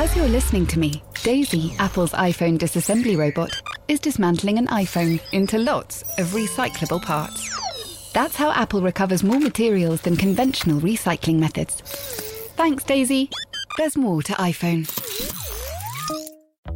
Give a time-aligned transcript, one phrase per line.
[0.00, 3.50] As you're listening to me, Daisy, Apple's iPhone disassembly robot,
[3.88, 8.12] is dismantling an iPhone into lots of recyclable parts.
[8.12, 11.80] That's how Apple recovers more materials than conventional recycling methods.
[12.54, 13.28] Thanks, Daisy.
[13.76, 14.86] There's more to iPhone.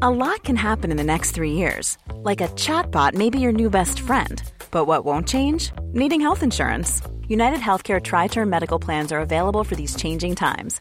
[0.03, 1.99] A lot can happen in the next three years.
[2.25, 4.43] Like a chatbot may be your new best friend.
[4.73, 5.71] But what won't change?
[5.93, 7.01] Needing health insurance.
[7.29, 10.81] United Healthcare Tri Term Medical Plans are available for these changing times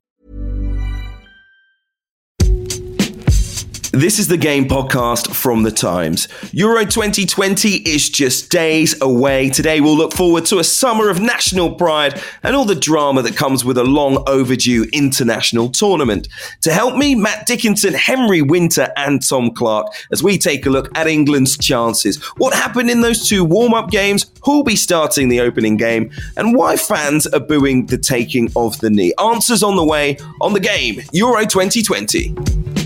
[3.93, 6.29] This is the game podcast from the Times.
[6.53, 9.49] Euro 2020 is just days away.
[9.49, 13.35] Today, we'll look forward to a summer of national pride and all the drama that
[13.35, 16.29] comes with a long overdue international tournament.
[16.61, 20.97] To help me, Matt Dickinson, Henry Winter, and Tom Clarke as we take a look
[20.97, 22.23] at England's chances.
[22.37, 24.31] What happened in those two warm up games?
[24.45, 26.11] Who'll be starting the opening game?
[26.37, 29.13] And why fans are booing the taking of the knee?
[29.21, 32.80] Answers on the way on the game Euro 2020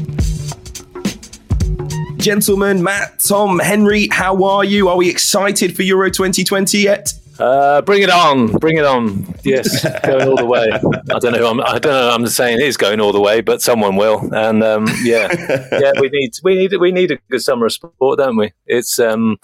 [2.26, 4.90] gentlemen, Matt, Tom, Henry, how are you?
[4.90, 7.14] Are we excited for Euro 2020 yet?
[7.38, 9.32] Uh, bring it on, bring it on.
[9.44, 10.68] Yes, going all the way.
[10.72, 11.48] I don't know.
[11.48, 12.10] I'm, I don't know.
[12.10, 14.28] I'm saying it is going all the way, but someone will.
[14.34, 15.28] And um, yeah,
[15.72, 18.54] yeah, we need we need we need a good summer of sport, don't we?
[18.66, 19.38] It's um,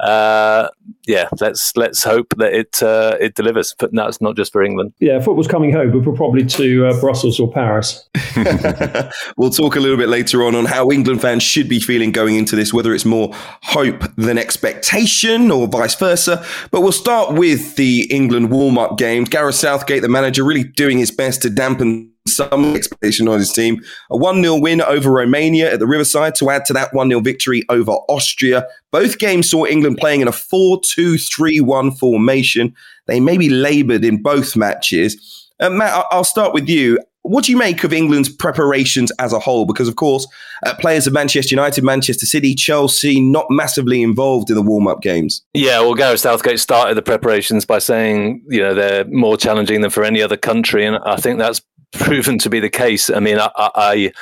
[0.00, 0.68] uh,
[1.06, 3.74] yeah, let's let's hope that it uh, it delivers.
[3.78, 4.92] But that's not just for England.
[5.00, 8.08] Yeah, football's coming home, but probably to uh, Brussels or Paris.
[9.36, 12.36] we'll talk a little bit later on on how England fans should be feeling going
[12.36, 16.44] into this, whether it's more hope than expectation or vice versa.
[16.70, 19.28] But we'll start with the England warm up games.
[19.28, 23.82] Gareth Southgate, the manager, really doing his best to dampen some expectation on his team.
[24.10, 27.20] A 1 0 win over Romania at the Riverside to add to that 1 0
[27.20, 28.66] victory over Austria.
[28.92, 32.74] Both games saw England playing in a 4 2 3 1 formation.
[33.06, 35.48] They may be laboured in both matches.
[35.60, 36.98] Uh, Matt, I'll start with you.
[37.22, 39.66] What do you make of England's preparations as a whole?
[39.66, 40.26] Because, of course,
[40.64, 45.02] uh, players of Manchester United, Manchester City, Chelsea, not massively involved in the warm up
[45.02, 45.42] games.
[45.52, 49.90] Yeah, well, Gareth Southgate started the preparations by saying, you know, they're more challenging than
[49.90, 50.86] for any other country.
[50.86, 51.60] And I think that's
[51.92, 53.10] proven to be the case.
[53.10, 54.12] I mean, I, I,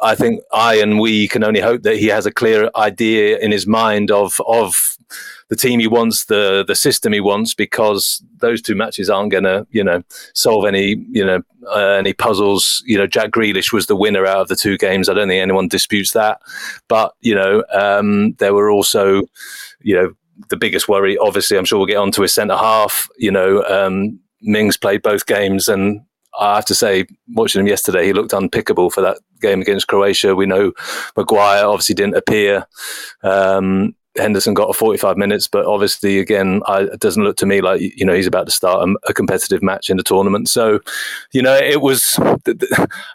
[0.00, 3.52] I think I and we can only hope that he has a clear idea in
[3.52, 4.96] his mind of of
[5.48, 9.44] the team he wants, the the system he wants, because those two matches aren't going
[9.44, 10.02] to, you know,
[10.34, 12.82] solve any, you know, uh, any puzzles.
[12.86, 15.08] You know, Jack Grealish was the winner out of the two games.
[15.08, 16.40] I don't think anyone disputes that.
[16.88, 19.22] But you know, um, there were also,
[19.80, 20.14] you know,
[20.50, 21.16] the biggest worry.
[21.18, 23.08] Obviously, I'm sure we'll get on to his centre half.
[23.16, 26.00] You know, um, Mings played both games and
[26.38, 30.34] I have to say, watching him yesterday, he looked unpickable for that game against Croatia.
[30.34, 30.72] We know
[31.16, 32.66] Maguire obviously didn't appear.
[33.22, 37.60] Um, Henderson got a 45 minutes, but obviously, again, I, it doesn't look to me
[37.60, 40.48] like you know he's about to start a, a competitive match in the tournament.
[40.48, 40.80] So,
[41.32, 42.18] you know, it was,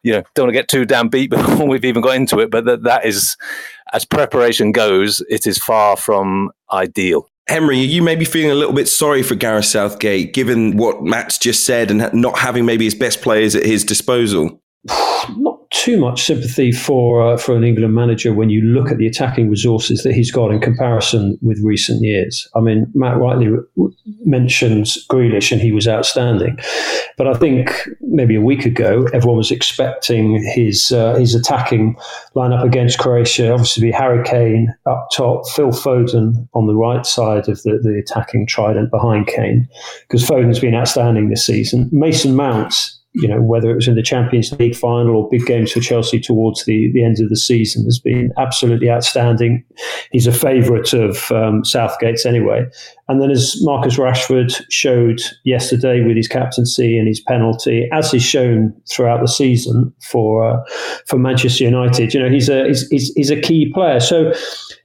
[0.04, 2.52] you know, don't want to get too damn beat before we've even got into it,
[2.52, 3.38] but that, that is,
[3.94, 7.31] as preparation goes, it is far from ideal.
[7.52, 11.38] Henry, you may be feeling a little bit sorry for Gareth Southgate, given what Matt's
[11.38, 14.62] just said and not having maybe his best players at his disposal.
[15.38, 19.06] Not too much sympathy for uh, for an England manager when you look at the
[19.06, 22.48] attacking resources that he's got in comparison with recent years.
[22.56, 23.50] I mean, Matt rightly
[24.26, 26.58] mentions Grealish, and he was outstanding.
[27.16, 31.96] But I think maybe a week ago, everyone was expecting his uh, his attacking
[32.36, 33.52] lineup against Croatia.
[33.54, 38.00] Obviously, be Harry Kane up top, Phil Foden on the right side of the, the
[38.00, 39.68] attacking trident behind Kane,
[40.08, 41.88] because Foden's been outstanding this season.
[41.92, 42.74] Mason Mount
[43.14, 46.20] you know, whether it was in the Champions League final or big games for Chelsea
[46.20, 49.64] towards the, the end of the season, has been absolutely outstanding.
[50.12, 52.66] He's a favourite of um, Southgate's anyway.
[53.10, 58.24] And then, as Marcus Rashford showed yesterday with his captaincy and his penalty, as he's
[58.24, 60.64] shown throughout the season for uh,
[61.06, 64.00] for Manchester United, you know, he's a he's, he's, he's a key player.
[64.00, 64.32] So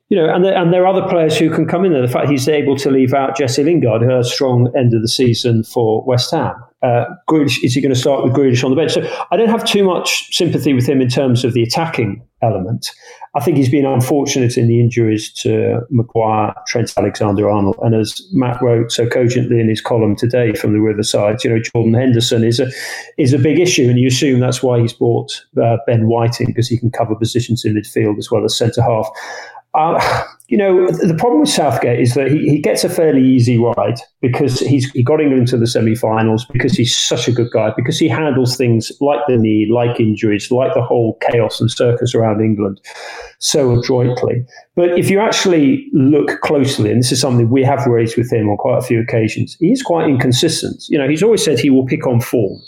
[0.08, 2.02] you know, and there, and there are other players who can come in there.
[2.02, 5.02] The fact he's able to leave out Jesse Lingard, who had a strong end of
[5.02, 6.55] the season for West Ham.
[6.87, 8.93] Uh, Grealish, is he going to start with Grealish on the bench?
[8.93, 9.03] So
[9.33, 12.91] I don't have too much sympathy with him in terms of the attacking element.
[13.35, 18.62] I think he's been unfortunate in the injuries to Maguire, Trent Alexander-Arnold, and as Matt
[18.62, 22.61] wrote so cogently in his column today from the Riverside, you know, Jordan Henderson is
[22.61, 22.71] a
[23.19, 26.69] is a big issue, and you assume that's why he's brought uh, Ben in because
[26.69, 29.09] he can cover positions in midfield as well as centre half.
[29.75, 33.58] Uh, you know, the problem with Southgate is that he, he gets a fairly easy
[33.58, 37.72] ride because he's he got England to the semi-finals because he's such a good guy
[37.75, 42.14] because he handles things like the knee, like injuries, like the whole chaos and circus
[42.14, 42.81] around England
[43.40, 44.44] so adroitly.
[44.76, 48.49] But if you actually look closely, and this is something we have raised with him
[48.49, 50.84] on quite a few occasions, he's quite inconsistent.
[50.88, 52.60] You know, he's always said he will pick on form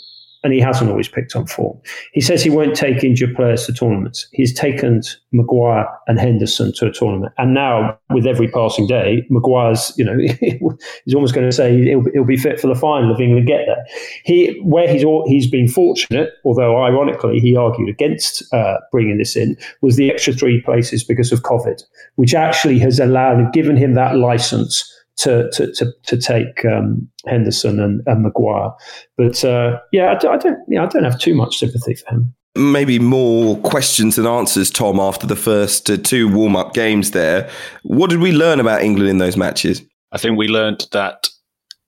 [0.43, 1.77] and he hasn't always picked on form.
[2.13, 4.27] He says he won't take injured players to tournaments.
[4.31, 5.01] He's taken
[5.31, 10.17] Maguire and Henderson to a tournament, and now with every passing day, Maguire's you know
[11.05, 13.65] he's almost going to say he'll, he'll, be fit for the final if England get
[13.65, 13.85] there.
[14.23, 19.57] He where he's he's been fortunate, although ironically he argued against uh, bringing this in,
[19.81, 21.83] was the extra three places because of COVID,
[22.15, 27.79] which actually has allowed given him that license to to to, to take um, Henderson
[27.79, 28.71] and, and Maguire.
[29.17, 32.33] But uh, yeah, I, I don't yeah, I don't have too much sympathy for him.
[32.55, 34.99] Maybe more questions than answers, Tom.
[34.99, 37.49] After the first uh, two warm up games, there,
[37.83, 39.81] what did we learn about England in those matches?
[40.11, 41.27] I think we learned that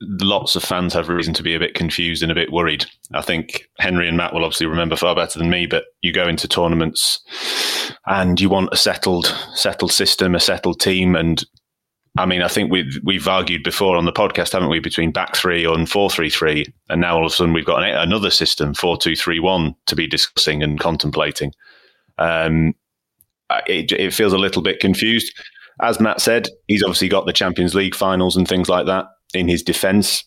[0.01, 2.85] lots of fans have reason to be a bit confused and a bit worried.
[3.13, 6.27] I think Henry and Matt will obviously remember far better than me, but you go
[6.27, 7.19] into tournaments
[8.07, 11.43] and you want a settled, settled system, a settled team, and
[12.17, 15.35] I mean, I think we've we've argued before on the podcast, haven't we, between back
[15.35, 18.29] three and four three three, and now all of a sudden we've got an, another
[18.29, 21.53] system four two three one to be discussing and contemplating.
[22.17, 22.73] Um,
[23.65, 25.33] it, it feels a little bit confused.
[25.81, 29.47] As Matt said, he's obviously got the Champions League finals and things like that in
[29.47, 30.25] his defence.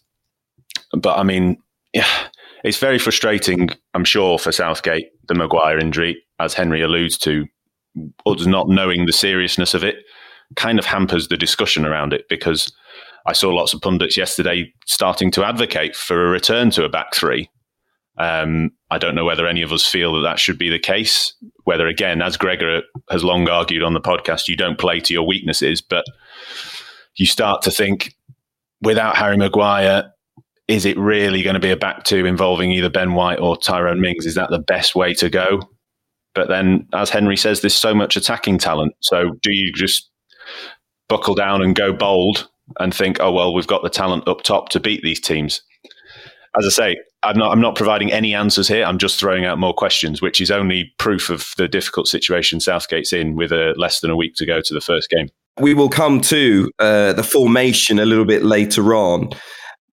[0.92, 1.58] But I mean,
[1.92, 2.08] yeah,
[2.64, 3.68] it's very frustrating.
[3.92, 7.46] I'm sure for Southgate the Maguire injury, as Henry alludes to,
[8.26, 9.96] us not knowing the seriousness of it
[10.56, 12.72] kind of hampers the discussion around it because
[13.26, 17.14] I saw lots of pundits yesterday starting to advocate for a return to a back
[17.14, 17.48] three.
[18.16, 21.34] Um, I don't know whether any of us feel that that should be the case.
[21.64, 25.26] Whether, again, as Gregor has long argued on the podcast, you don't play to your
[25.26, 26.04] weaknesses, but
[27.16, 28.14] you start to think
[28.82, 30.12] without Harry Maguire,
[30.68, 34.00] is it really going to be a back two involving either Ben White or Tyrone
[34.00, 34.26] Mings?
[34.26, 35.60] Is that the best way to go?
[36.34, 38.92] But then, as Henry says, there's so much attacking talent.
[39.00, 40.10] So do you just
[41.14, 42.48] buckle down and go bold
[42.80, 45.62] and think, oh well, we've got the talent up top to beat these teams.
[46.58, 48.84] As I say, I'm not I'm not providing any answers here.
[48.84, 53.12] I'm just throwing out more questions, which is only proof of the difficult situation Southgate's
[53.12, 55.28] in with a less than a week to go to the first game.
[55.60, 59.30] We will come to uh, the formation a little bit later on.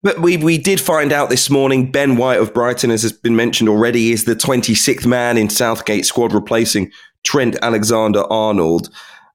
[0.03, 3.35] But we, we did find out this morning Ben White of Brighton, as has been
[3.35, 6.91] mentioned already, is the 26th man in Southgate squad replacing
[7.23, 8.89] Trent Alexander Arnold.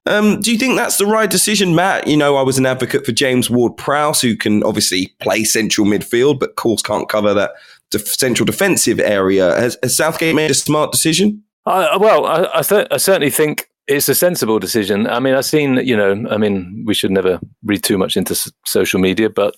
[0.07, 2.07] Um, do you think that's the right decision, Matt?
[2.07, 5.85] You know, I was an advocate for James Ward Prowse, who can obviously play central
[5.85, 7.51] midfield, but of course can't cover that
[7.91, 9.55] def- central defensive area.
[9.55, 11.43] Has, has, Southgate made a smart decision?
[11.65, 15.07] Uh, well, I, I, th- I certainly think it's a sensible decision.
[15.07, 18.33] I mean, I've seen, you know, I mean, we should never read too much into
[18.33, 19.55] s- social media, but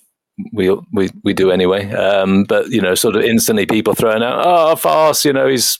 [0.52, 1.90] we we we do anyway.
[1.92, 5.76] Um, but you know, sort of instantly people throwing out, "Oh, farce!" You know, he's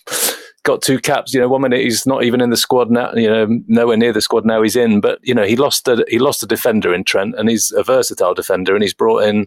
[0.62, 1.32] got two caps.
[1.32, 3.12] You know, one minute he's not even in the squad now.
[3.14, 4.62] You know, nowhere near the squad now.
[4.62, 7.48] He's in, but you know, he lost a he lost a defender in Trent, and
[7.48, 9.46] he's a versatile defender, and he's brought in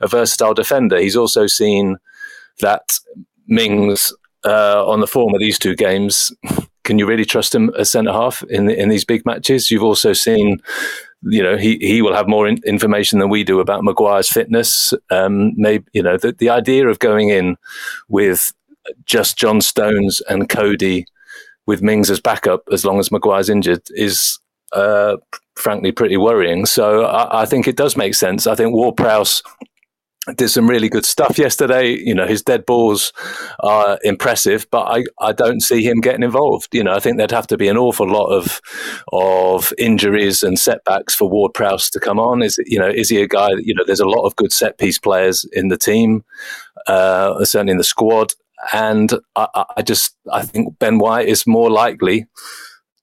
[0.00, 0.98] a versatile defender.
[0.98, 1.98] He's also seen
[2.60, 2.98] that
[3.46, 4.12] Mings
[4.44, 6.32] uh, on the form of these two games.
[6.84, 9.70] Can you really trust him as centre half in in these big matches?
[9.70, 10.58] You've also seen
[11.22, 14.92] you know he he will have more in, information than we do about Maguire's fitness.
[15.08, 17.56] Um, maybe you know the the idea of going in
[18.08, 18.52] with
[19.04, 21.06] just John Stones and Coady
[21.66, 24.38] with Mings as backup as long as Maguire's injured is
[24.72, 25.16] uh,
[25.54, 26.66] frankly pretty worrying.
[26.66, 28.46] So I, I, think it does make sense.
[28.46, 29.42] I think Ward Prowse
[30.36, 31.90] did some really good stuff yesterday.
[31.90, 33.12] You know, his dead balls
[33.60, 36.68] are impressive, but I, I don't see him getting involved.
[36.72, 38.60] You know, I think there'd have to be an awful lot of
[39.12, 42.42] of injuries and setbacks for Ward Prowse to come on.
[42.42, 44.52] Is you know, is he a guy that, you know, there's a lot of good
[44.52, 46.24] set piece players in the team,
[46.86, 48.32] uh, certainly in the squad
[48.72, 52.26] and I, I, just I think Ben White is more likely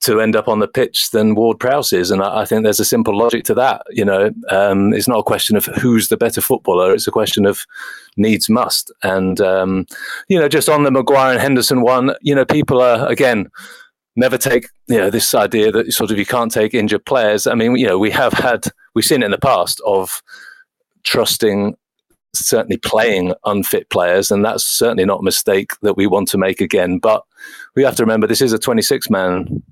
[0.01, 2.79] to end up on the pitch than Ward Prowse is, and I, I think there's
[2.79, 3.81] a simple logic to that.
[3.89, 7.45] You know, um, it's not a question of who's the better footballer; it's a question
[7.45, 7.65] of
[8.15, 8.91] needs must.
[9.03, 9.85] And um,
[10.27, 13.49] you know, just on the Maguire and Henderson one, you know, people are again
[14.15, 17.47] never take you know this idea that sort of you can't take injured players.
[17.47, 20.21] I mean, you know, we have had we've seen it in the past of
[21.03, 21.75] trusting
[22.33, 26.61] certainly playing unfit players, and that's certainly not a mistake that we want to make
[26.61, 26.99] again.
[26.99, 27.23] But
[27.75, 29.63] we have to remember this is a 26 man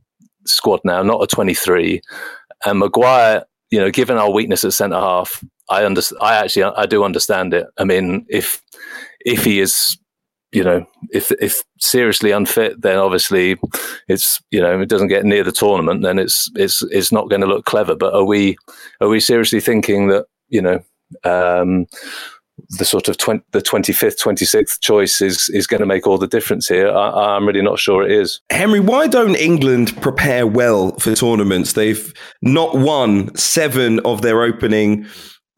[0.46, 2.02] squad now, not a 23.
[2.66, 6.20] And Maguire, you know, given our weakness at centre half, I understand.
[6.22, 7.68] I actually I do understand it.
[7.78, 8.62] I mean, if
[9.26, 9.98] if he is
[10.52, 13.58] you know, if if seriously unfit, then obviously
[14.08, 17.42] it's you know it doesn't get near the tournament, then it's it's it's not going
[17.42, 17.96] to look clever.
[17.96, 18.58] But are we
[19.02, 20.80] are we seriously thinking that you know
[21.26, 21.86] um,
[22.70, 26.28] the sort of 20, the 25th, 26th choice is, is going to make all the
[26.28, 26.90] difference here.
[26.90, 28.42] I, am really not sure it is.
[28.50, 31.74] Henry, why don't England prepare well for tournaments?
[31.74, 35.06] They've not won seven of their opening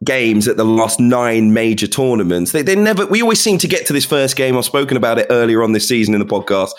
[0.04, 2.52] games at the last nine major tournaments.
[2.52, 4.58] They, they never, we always seem to get to this first game.
[4.58, 6.72] I've spoken about it earlier on this season in the podcast.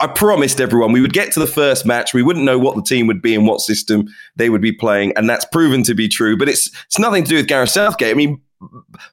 [0.00, 2.14] I promised everyone we would get to the first match.
[2.14, 4.06] We wouldn't know what the team would be and what system
[4.36, 5.12] they would be playing.
[5.16, 6.36] And that's proven to be true.
[6.36, 8.10] But it's, it's nothing to do with Gareth Southgate.
[8.10, 8.40] I mean,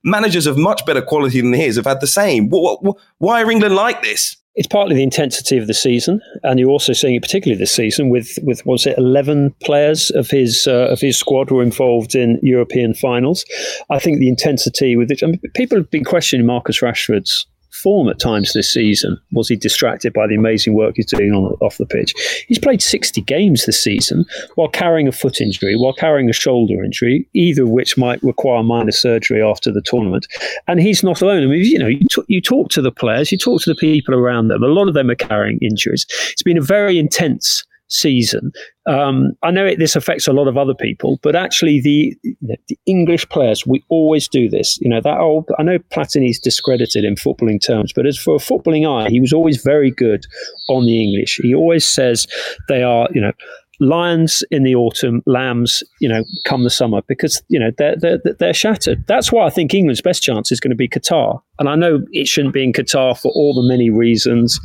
[0.03, 2.49] managers of much better quality than his have had the same.
[2.49, 4.37] Why are England like this?
[4.57, 8.07] It's partly the intensity of the season, and you're also seeing it particularly this season
[8.07, 12.39] with with was it eleven players of his uh, of his squad were involved in
[12.41, 13.43] European finals.
[13.89, 17.45] I think the intensity with which I mean, people have been questioning Marcus Rashford's
[17.75, 19.19] form at times this season?
[19.31, 22.13] Was he distracted by the amazing work he's doing on off the pitch?
[22.47, 26.83] He's played 60 games this season while carrying a foot injury, while carrying a shoulder
[26.83, 30.27] injury, either of which might require minor surgery after the tournament.
[30.67, 31.43] And he's not alone.
[31.43, 33.79] I mean, you know, you, t- you talk to the players, you talk to the
[33.79, 34.63] people around them.
[34.63, 36.05] A lot of them are carrying injuries.
[36.31, 38.51] It's been a very intense season.
[38.87, 42.77] Um, I know it, this affects a lot of other people, but actually, the, the
[42.85, 44.77] English players, we always do this.
[44.81, 48.39] You know, that old, I know Platini's discredited in footballing terms, but as for a
[48.39, 50.25] footballing eye, he was always very good
[50.69, 51.39] on the English.
[51.41, 52.27] He always says
[52.67, 53.31] they are, you know,
[53.79, 58.19] lions in the autumn, lambs, you know, come the summer because you know they're they're
[58.39, 59.05] they're shattered.
[59.07, 62.01] That's why I think England's best chance is going to be Qatar, and I know
[62.11, 64.59] it shouldn't be in Qatar for all the many reasons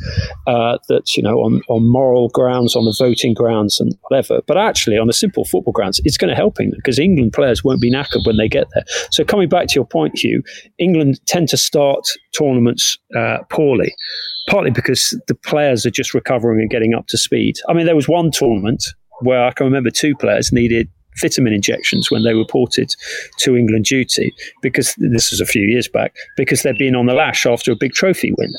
[0.47, 4.41] uh, that you know on on moral grounds, on the voting grounds, and whatever.
[4.47, 7.63] But actually, on the simple football grounds, it's going to help England because England players
[7.63, 8.83] won't be knackered when they get there.
[9.11, 10.43] So coming back to your point, Hugh,
[10.77, 12.05] England tend to start
[12.37, 13.93] tournaments uh, poorly
[14.49, 17.55] partly because the players are just recovering and getting up to speed.
[17.69, 18.83] I mean, there was one tournament
[19.21, 20.89] where I can remember two players needed
[21.19, 22.95] vitamin injections when they reported
[23.37, 27.13] to England duty because this was a few years back because they'd been on the
[27.13, 28.53] lash after a big trophy win.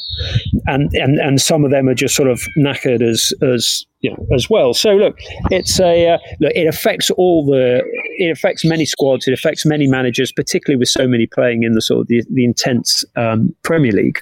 [0.66, 4.26] And and and some of them are just sort of knackered as as you know
[4.34, 4.74] as well.
[4.74, 5.18] So look
[5.50, 7.82] it's a uh, look it affects all the
[8.18, 11.82] it affects many squads it affects many managers particularly with so many playing in the
[11.82, 14.20] sort of the, the intense um, Premier League.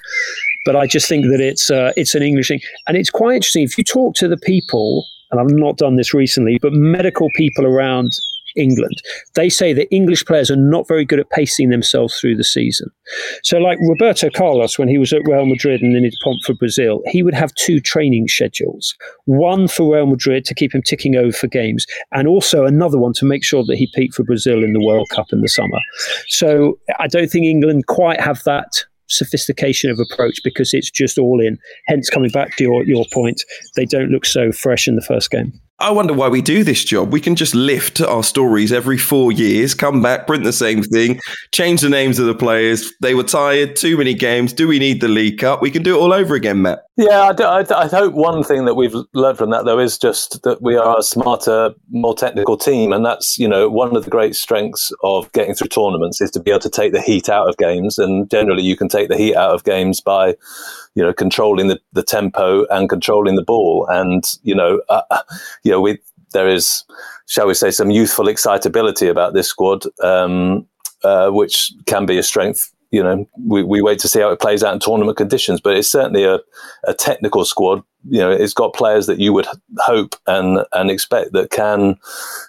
[0.65, 2.61] But I just think that it's uh, it's an English thing.
[2.87, 6.13] And it's quite interesting if you talk to the people and I've not done this
[6.13, 8.11] recently, but medical people around
[8.55, 9.01] England,
[9.35, 12.89] they say that English players are not very good at pacing themselves through the season.
[13.43, 16.53] So, like Roberto Carlos, when he was at Real Madrid and then he'd pomp for
[16.53, 18.95] Brazil, he would have two training schedules
[19.25, 23.13] one for Real Madrid to keep him ticking over for games, and also another one
[23.13, 25.79] to make sure that he peaked for Brazil in the World Cup in the summer.
[26.27, 31.39] So, I don't think England quite have that sophistication of approach because it's just all
[31.39, 31.57] in.
[31.87, 33.43] Hence, coming back to your, your point,
[33.75, 35.53] they don't look so fresh in the first game.
[35.81, 37.11] I wonder why we do this job.
[37.11, 41.19] We can just lift our stories every four years, come back, print the same thing,
[41.51, 42.93] change the names of the players.
[43.01, 44.53] They were tired, too many games.
[44.53, 45.61] Do we need the League Cup?
[45.61, 46.83] We can do it all over again, Matt.
[46.97, 50.43] Yeah, I, I, I hope one thing that we've learned from that, though, is just
[50.43, 52.93] that we are a smarter, more technical team.
[52.93, 56.39] And that's, you know, one of the great strengths of getting through tournaments is to
[56.39, 57.97] be able to take the heat out of games.
[57.97, 60.35] And generally, you can take the heat out of games by
[60.95, 63.87] you know, controlling the, the tempo and controlling the ball.
[63.89, 65.21] And, you know, uh,
[65.71, 65.99] you know, we,
[66.33, 66.83] there is,
[67.27, 70.67] shall we say, some youthful excitability about this squad, um,
[71.05, 72.73] uh, which can be a strength.
[72.91, 75.77] You know, we, we wait to see how it plays out in tournament conditions, but
[75.77, 76.39] it's certainly a,
[76.83, 77.83] a technical squad.
[78.09, 81.97] You know, it's got players that you would hope and and expect that can,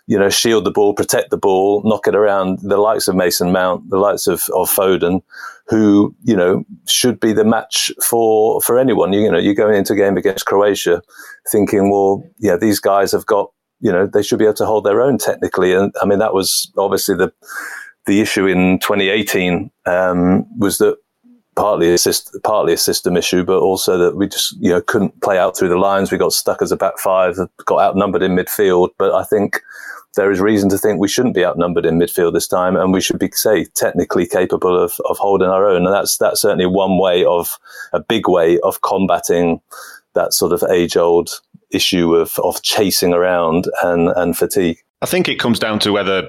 [0.09, 2.59] you know, shield the ball, protect the ball, knock it around.
[2.63, 5.23] The likes of Mason Mount, the likes of of Foden,
[5.69, 9.13] who you know should be the match for for anyone.
[9.13, 11.03] You, you know, you're going into a game against Croatia,
[11.53, 14.85] thinking, well, yeah, these guys have got you know they should be able to hold
[14.85, 17.33] their own technically, and I mean that was obviously the
[18.07, 20.97] the issue in 2018 um, was that
[21.55, 25.21] partly a system, partly a system issue, but also that we just you know couldn't
[25.21, 26.11] play out through the lines.
[26.11, 28.91] We got stuck as a back five, got outnumbered in midfield.
[28.99, 29.63] But I think
[30.17, 33.01] there is reason to think we shouldn't be outnumbered in midfield this time, and we
[33.01, 35.87] should be, say, technically capable of, of holding our own.
[35.87, 37.59] And that's that's certainly one way of
[37.93, 39.61] a big way of combating
[40.15, 41.31] that sort of age old
[41.71, 44.79] issue of of chasing around and and fatigue.
[45.01, 46.29] I think it comes down to whether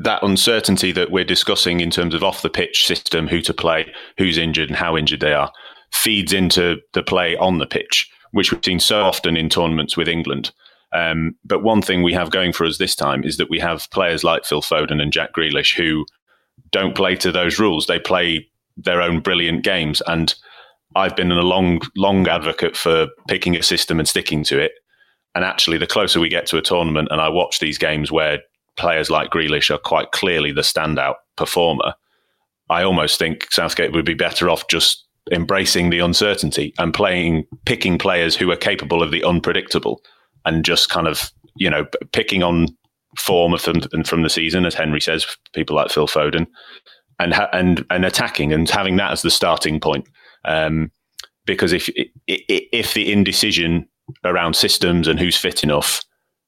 [0.00, 3.92] that uncertainty that we're discussing in terms of off the pitch system, who to play,
[4.16, 5.52] who's injured, and how injured they are,
[5.92, 10.06] feeds into the play on the pitch, which we've seen so often in tournaments with
[10.06, 10.52] England.
[10.92, 13.90] Um, but one thing we have going for us this time is that we have
[13.90, 16.06] players like Phil Foden and Jack Grealish who
[16.70, 17.86] don't play to those rules.
[17.86, 20.00] They play their own brilliant games.
[20.06, 20.32] And
[20.94, 24.72] I've been a long, long advocate for picking a system and sticking to it.
[25.34, 28.38] And actually, the closer we get to a tournament, and I watch these games where
[28.78, 31.94] players like Grealish are quite clearly the standout performer,
[32.70, 37.98] I almost think Southgate would be better off just embracing the uncertainty and playing, picking
[37.98, 40.02] players who are capable of the unpredictable,
[40.44, 42.68] and just kind of you know picking on
[43.16, 46.46] form of from from the season, as Henry says, people like Phil Foden,
[47.18, 50.08] and and and attacking and having that as the starting point.
[50.44, 50.90] Um,
[51.46, 51.90] because if
[52.26, 53.88] if the indecision
[54.24, 56.02] around systems and who's fit enough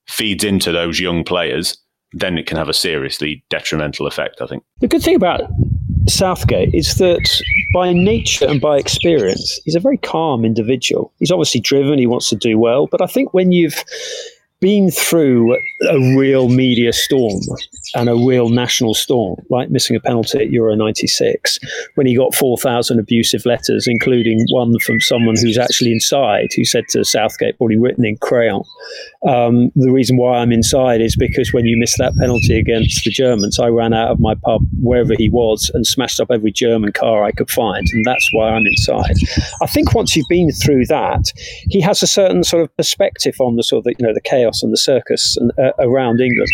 [0.06, 1.78] feeds into those young players,
[2.12, 4.40] then it can have a seriously detrimental effect.
[4.40, 5.42] I think the good thing about
[6.08, 11.12] Southgate is that by nature and by experience, he's a very calm individual.
[11.18, 13.84] He's obviously driven, he wants to do well, but I think when you've
[14.60, 15.54] been through
[15.88, 17.40] a real media storm
[17.94, 21.58] and a real national storm, like missing a penalty at Euro 96,
[21.94, 26.84] when he got 4,000 abusive letters, including one from someone who's actually inside, who said
[26.90, 28.62] to Southgate, probably written in crayon,
[29.26, 33.10] um, the reason why I'm inside is because when you missed that penalty against the
[33.10, 36.92] Germans, I ran out of my pub wherever he was and smashed up every German
[36.92, 39.16] car I could find, and that's why I'm inside.
[39.62, 41.32] I think once you've been through that,
[41.68, 44.50] he has a certain sort of perspective on the sort of you know the chaos
[44.50, 46.48] chaos and the circus and, uh, around England,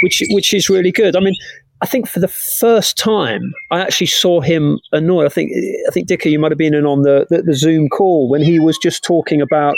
[0.00, 1.16] which which is really good.
[1.16, 1.34] I mean,
[1.80, 5.26] I think for the first time, I actually saw him annoyed.
[5.26, 5.52] I think
[5.86, 8.42] I think Dicker, you might have been in on the, the, the Zoom call when
[8.42, 9.76] he was just talking about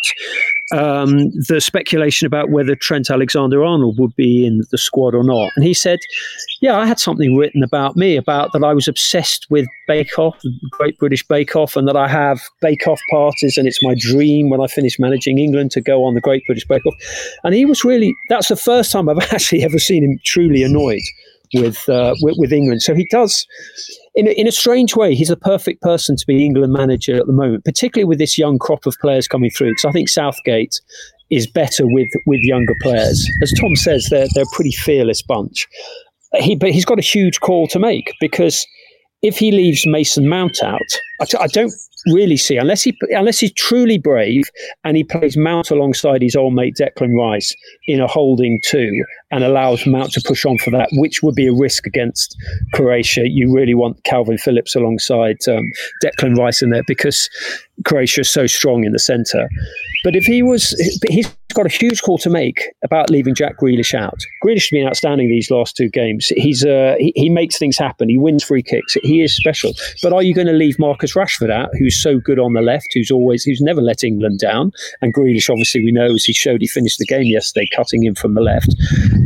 [0.73, 5.53] um, the speculation about whether Trent Alexander Arnold would be in the squad or not.
[5.57, 5.99] And he said,
[6.63, 10.41] Yeah, I had something written about me about that I was obsessed with Bake Off,
[10.71, 14.49] Great British Bake Off, and that I have Bake Off parties, and it's my dream
[14.49, 16.95] when I finish managing England to go on the Great British Bake Off.
[17.45, 21.03] And he was really, that's the first time I've actually ever seen him truly annoyed
[21.55, 22.83] with, uh, with, with England.
[22.83, 23.47] So he does
[24.15, 27.27] in a, in a strange way, he's the perfect person to be England manager at
[27.27, 29.71] the moment, particularly with this young crop of players coming through.
[29.71, 30.81] Because I think Southgate
[31.31, 33.29] is better with with younger players.
[33.43, 35.67] As Tom says, they're they're a pretty fearless bunch.
[36.35, 38.67] He but he's got a huge call to make because
[39.23, 40.81] if he leaves Mason Mount out,
[41.21, 41.73] I t- I don't
[42.07, 44.45] really see unless he unless he's truly brave
[44.85, 47.55] and he plays Mount alongside his old mate Declan Rice
[47.87, 51.47] in a holding two and allows Mount to push on for that, which would be
[51.47, 52.37] a risk against
[52.75, 53.29] Croatia.
[53.29, 55.71] You really want Kalvin Phillips alongside um,
[56.03, 57.29] Declan Rice in there because
[57.85, 59.49] Croatia is so strong in the centre.
[60.05, 60.71] But if he was,
[61.09, 64.19] he's got a huge call to make about leaving Jack Grealish out.
[64.45, 66.29] Grealish has been outstanding these last two games.
[66.29, 68.09] He's uh, he, he, makes things happen.
[68.09, 68.95] He wins free kicks.
[69.03, 69.73] He is special.
[70.03, 72.89] But are you going to leave Marcus Rashford out, who's so good on the left,
[72.95, 74.73] who's always who's never let England down?
[75.01, 78.15] And Grealish, obviously, we know as he showed, he finished the game yesterday, cutting in
[78.15, 78.75] from the left,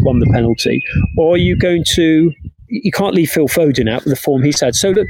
[0.02, 0.80] won the penalty.
[1.16, 2.32] Or are you going to
[2.68, 4.74] you can't leave Phil Foden out with the form he's had.
[4.74, 5.06] So look,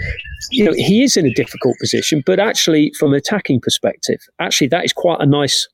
[0.51, 4.69] you know, he is in a difficult position, but actually, from an attacking perspective, actually
[4.69, 5.69] that is quite a nice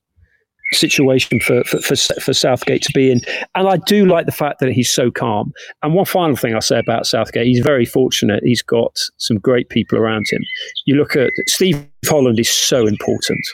[0.73, 3.21] situation for, for, for, for, Southgate to be in.
[3.55, 5.53] And I do like the fact that he's so calm.
[5.83, 8.43] And one final thing I'll say about Southgate, he's very fortunate.
[8.43, 10.41] He's got some great people around him.
[10.85, 13.45] You look at Steve Holland is so important.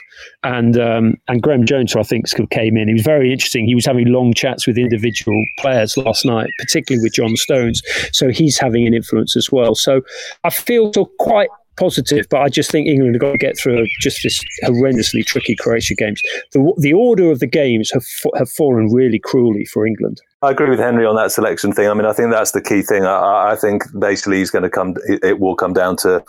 [0.42, 3.66] And um, and Graeme Jones, who I think came in, he was very interesting.
[3.66, 7.82] He was having long chats with individual players last night, particularly with John Stones.
[8.12, 9.74] So he's having an influence as well.
[9.74, 10.02] So
[10.44, 14.22] I feel quite positive, but I just think England have got to get through just
[14.22, 16.20] this horrendously tricky Croatia games.
[16.52, 18.04] The, the order of the games have
[18.36, 20.20] have fallen really cruelly for England.
[20.42, 21.88] I agree with Henry on that selection thing.
[21.88, 23.04] I mean, I think that's the key thing.
[23.04, 24.94] I, I think basically he's going to come.
[25.06, 26.24] It will come down to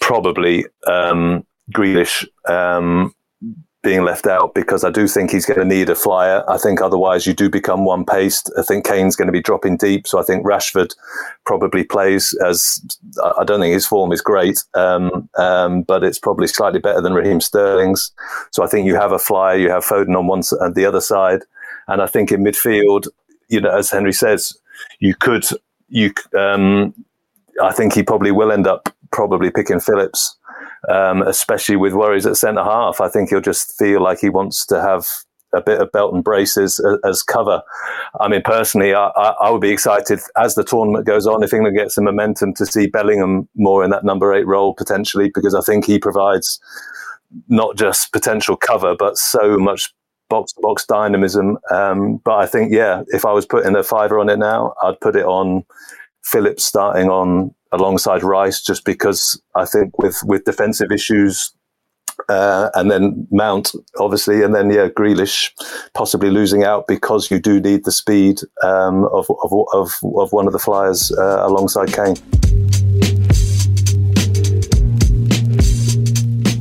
[0.00, 3.14] probably um, Grealish um,
[3.82, 6.44] being left out because I do think he's going to need a flyer.
[6.48, 8.52] I think otherwise you do become one paced.
[8.58, 10.94] I think Kane's going to be dropping deep, so I think Rashford
[11.46, 12.80] probably plays as
[13.38, 17.14] I don't think his form is great, um, um, but it's probably slightly better than
[17.14, 18.12] Raheem Sterling's.
[18.50, 21.00] So I think you have a flyer, you have Foden on one and the other
[21.00, 21.42] side,
[21.88, 23.08] and I think in midfield,
[23.48, 24.56] you know, as Henry says,
[24.98, 25.46] you could
[25.88, 26.12] you.
[26.38, 26.94] Um,
[27.62, 30.36] I think he probably will end up probably picking Phillips
[30.88, 33.00] um, especially with worries at centre half.
[33.00, 35.06] I think he'll just feel like he wants to have
[35.52, 37.62] a bit of belt and braces as, as cover.
[38.20, 41.52] I mean, personally, I, I, I, would be excited as the tournament goes on if
[41.52, 45.54] England gets some momentum to see Bellingham more in that number eight role potentially, because
[45.54, 46.60] I think he provides
[47.48, 49.92] not just potential cover, but so much
[50.28, 51.58] box to box dynamism.
[51.70, 55.00] Um, but I think, yeah, if I was putting a fiver on it now, I'd
[55.00, 55.64] put it on
[56.22, 61.52] Phillips starting on alongside Rice, just because I think with with defensive issues,
[62.28, 65.50] uh, and then Mount obviously, and then yeah, Grealish
[65.94, 70.46] possibly losing out because you do need the speed um, of, of, of of one
[70.46, 72.16] of the flyers uh, alongside Kane.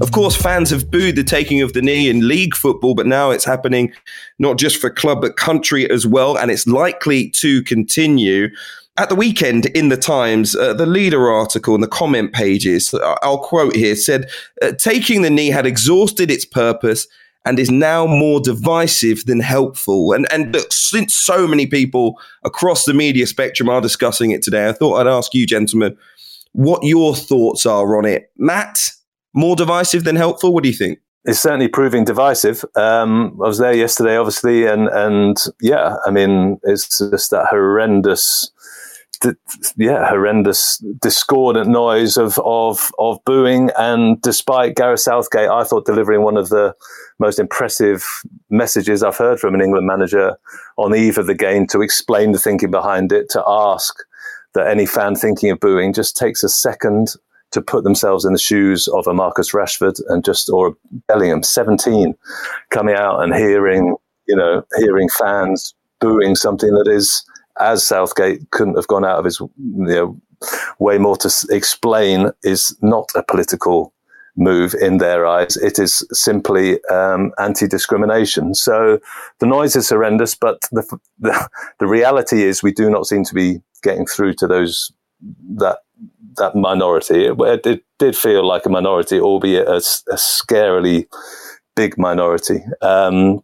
[0.02, 3.32] Of course, fans have booed the taking of the knee in league football, but now
[3.32, 3.92] it's happening
[4.38, 8.48] not just for club but country as well, and it's likely to continue.
[9.00, 13.16] At the weekend in the Times, uh, the leader article and the comment pages, uh,
[13.22, 14.30] I'll quote here, said,
[14.62, 17.08] uh, taking the knee had exhausted its purpose
[17.46, 20.12] and is now more divisive than helpful.
[20.12, 24.68] And, and look, since so many people across the media spectrum are discussing it today,
[24.68, 25.96] I thought I'd ask you, gentlemen,
[26.52, 28.30] what your thoughts are on it.
[28.38, 28.80] Matt,
[29.34, 30.54] more divisive than helpful?
[30.54, 31.00] What do you think?
[31.24, 32.66] It's certainly proving divisive.
[32.76, 38.52] Um, I was there yesterday, obviously, and and yeah, I mean, it's just that horrendous
[39.76, 43.70] yeah, horrendous discordant noise of of of booing.
[43.78, 46.74] And despite Gareth Southgate, I thought delivering one of the
[47.20, 48.06] most impressive
[48.50, 50.38] messages I've heard from an England manager
[50.78, 53.96] on the eve of the game to explain the thinking behind it, to ask
[54.54, 57.16] that any fan thinking of booing just takes a second
[57.52, 60.76] to put themselves in the shoes of a Marcus Rashford and just or
[61.08, 62.16] Bellingham, seventeen,
[62.70, 63.96] coming out and hearing
[64.28, 67.26] you know hearing fans booing something that is
[67.60, 70.22] as Southgate couldn't have gone out of his you know,
[70.80, 73.94] way more to explain, is not a political
[74.36, 75.58] move in their eyes.
[75.58, 78.56] It is simply um, anti-discrimination.
[78.56, 79.00] So
[79.40, 83.36] the noise is horrendous, but the, the, the reality is we do not seem to
[83.36, 84.92] be getting through to those
[85.58, 85.80] that
[86.38, 87.26] that minority.
[87.26, 91.06] It, it did feel like a minority, albeit a, a scarily
[91.76, 92.62] big minority.
[92.82, 93.42] Um,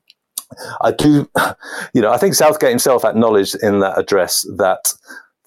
[0.81, 1.29] I do,
[1.93, 4.93] you know, I think Southgate himself acknowledged in that address that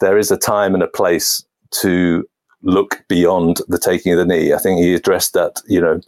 [0.01, 1.45] there is a time and a place
[1.83, 2.25] to
[2.63, 4.53] look beyond the taking of the knee.
[4.53, 6.01] I think he addressed that, you know,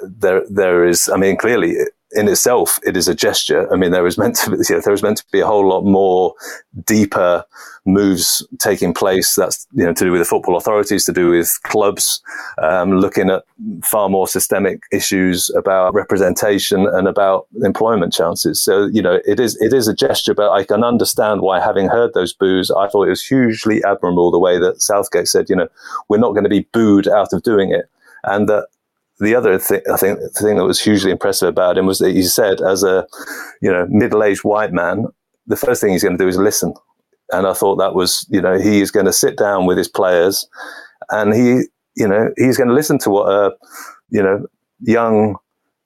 [0.00, 1.76] there there is, I mean, clearly
[2.16, 3.72] in itself, it is a gesture.
[3.72, 5.46] I mean, there is meant to be, you know, there was meant to be a
[5.46, 6.34] whole lot more
[6.84, 7.44] deeper
[7.84, 9.34] moves taking place.
[9.34, 12.20] That's you know to do with the football authorities, to do with clubs,
[12.62, 13.44] um, looking at
[13.82, 18.60] far more systemic issues about representation and about employment chances.
[18.60, 21.88] So you know, it is it is a gesture, but I can understand why, having
[21.88, 25.56] heard those boos, I thought it was hugely admirable the way that Southgate said, you
[25.56, 25.68] know,
[26.08, 27.88] we're not going to be booed out of doing it,
[28.24, 28.68] and that
[29.18, 32.14] the other thing, I think, the thing that was hugely impressive about him was that
[32.14, 33.06] he said, as a,
[33.62, 35.06] you know, middle-aged white man,
[35.46, 36.74] the first thing he's going to do is listen.
[37.32, 39.88] And I thought that was, you know, he is going to sit down with his
[39.88, 40.46] players,
[41.10, 41.62] and he,
[41.96, 43.52] you know, he's going to listen to what a,
[44.10, 44.46] you know,
[44.80, 45.36] young,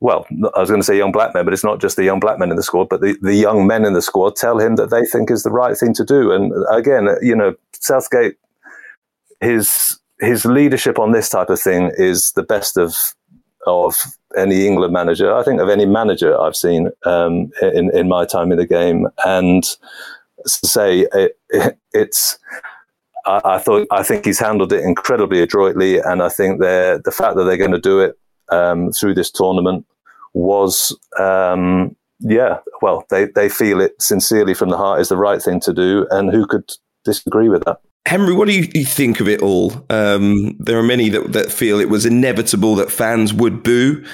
[0.00, 2.20] well, I was going to say young black men, but it's not just the young
[2.20, 4.76] black men in the squad, but the, the young men in the squad tell him
[4.76, 6.32] that they think is the right thing to do.
[6.32, 8.36] And again, you know, Southgate,
[9.40, 12.94] his his leadership on this type of thing is the best of
[13.66, 13.94] of
[14.36, 15.34] any England manager.
[15.34, 19.08] I think of any manager I've seen um, in in my time in the game,
[19.24, 19.64] and
[20.46, 22.38] say it, it, it's.
[23.26, 27.36] I, I, thought I think he's handled it incredibly adroitly, and I think the fact
[27.36, 28.18] that they're going to do it
[28.50, 29.86] um, through this tournament
[30.32, 30.96] was.
[31.18, 35.58] Um, yeah, well, they, they feel it sincerely from the heart is the right thing
[35.60, 36.70] to do, and who could
[37.02, 37.80] disagree with that?
[38.06, 39.86] Henry, what do you think of it all?
[39.90, 44.04] Um, there are many that, that feel it was inevitable that fans would boo.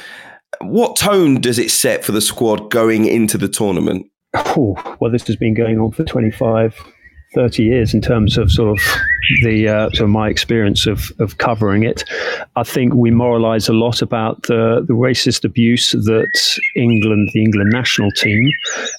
[0.60, 4.06] What tone does it set for the squad going into the tournament?
[4.34, 6.76] Oh, well, this has been going on for 25,
[7.36, 8.82] 30 years in terms of sort of
[9.42, 12.02] the uh, sort of my experience of, of covering it.
[12.56, 17.70] I think we moralise a lot about the, the racist abuse that England, the England
[17.72, 18.50] national team,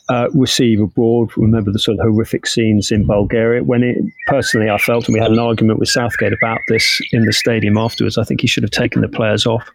[0.10, 1.36] uh, receive abroad.
[1.36, 3.64] Remember the sort of horrific scenes in Bulgaria.
[3.64, 3.98] When it
[4.28, 7.76] personally, I felt, and we had an argument with Southgate about this in the stadium
[7.76, 8.20] afterwards.
[8.20, 9.68] I think he should have taken the players off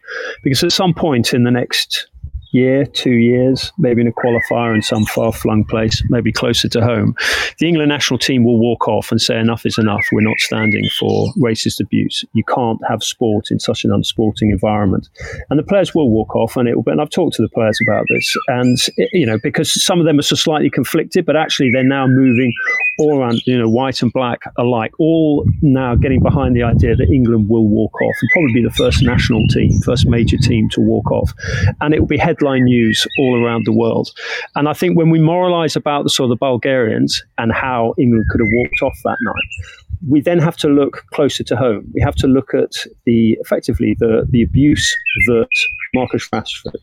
[0.45, 2.07] because at some point in the next
[2.53, 6.81] year, two years, maybe in a qualifier in some far flung place, maybe closer to
[6.83, 7.15] home,
[7.59, 10.05] the England national team will walk off and say, enough is enough.
[10.13, 12.25] We're not standing for racist abuse.
[12.35, 15.09] You can't have sport in such an unsporting environment.
[15.51, 17.81] And the players will walk off, and it will, and I've talked to the players
[17.81, 18.37] about this.
[18.49, 18.79] And,
[19.13, 22.53] you know, because some of them are so slightly conflicted, but actually they're now moving
[22.99, 27.09] all around, you know, white and black alike, all now getting behind the idea that
[27.11, 30.81] England will walk off and probably be the first national team, first major team to
[30.83, 31.33] walk off.
[31.81, 34.11] And it will be headline news all around the world.
[34.55, 38.27] And I think when we moralize about the sort of the Bulgarians and how England
[38.31, 39.67] could have walked off that night,
[40.09, 41.91] we then have to look closer to home.
[41.95, 42.73] We have to look at
[43.05, 44.97] the effectively the, the abuse
[45.29, 45.49] that
[45.95, 46.81] Marcus Rashford,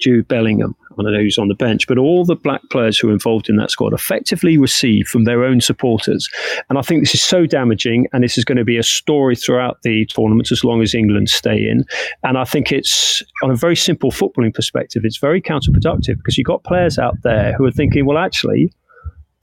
[0.00, 3.08] Jude Bellingham, I don't know who's on the bench, but all the black players who
[3.08, 6.28] are involved in that squad effectively receive from their own supporters.
[6.68, 9.36] And I think this is so damaging, and this is going to be a story
[9.36, 11.84] throughout the tournament as long as England stay in.
[12.22, 16.46] And I think it's, on a very simple footballing perspective, it's very counterproductive because you've
[16.46, 18.72] got players out there who are thinking, well, actually,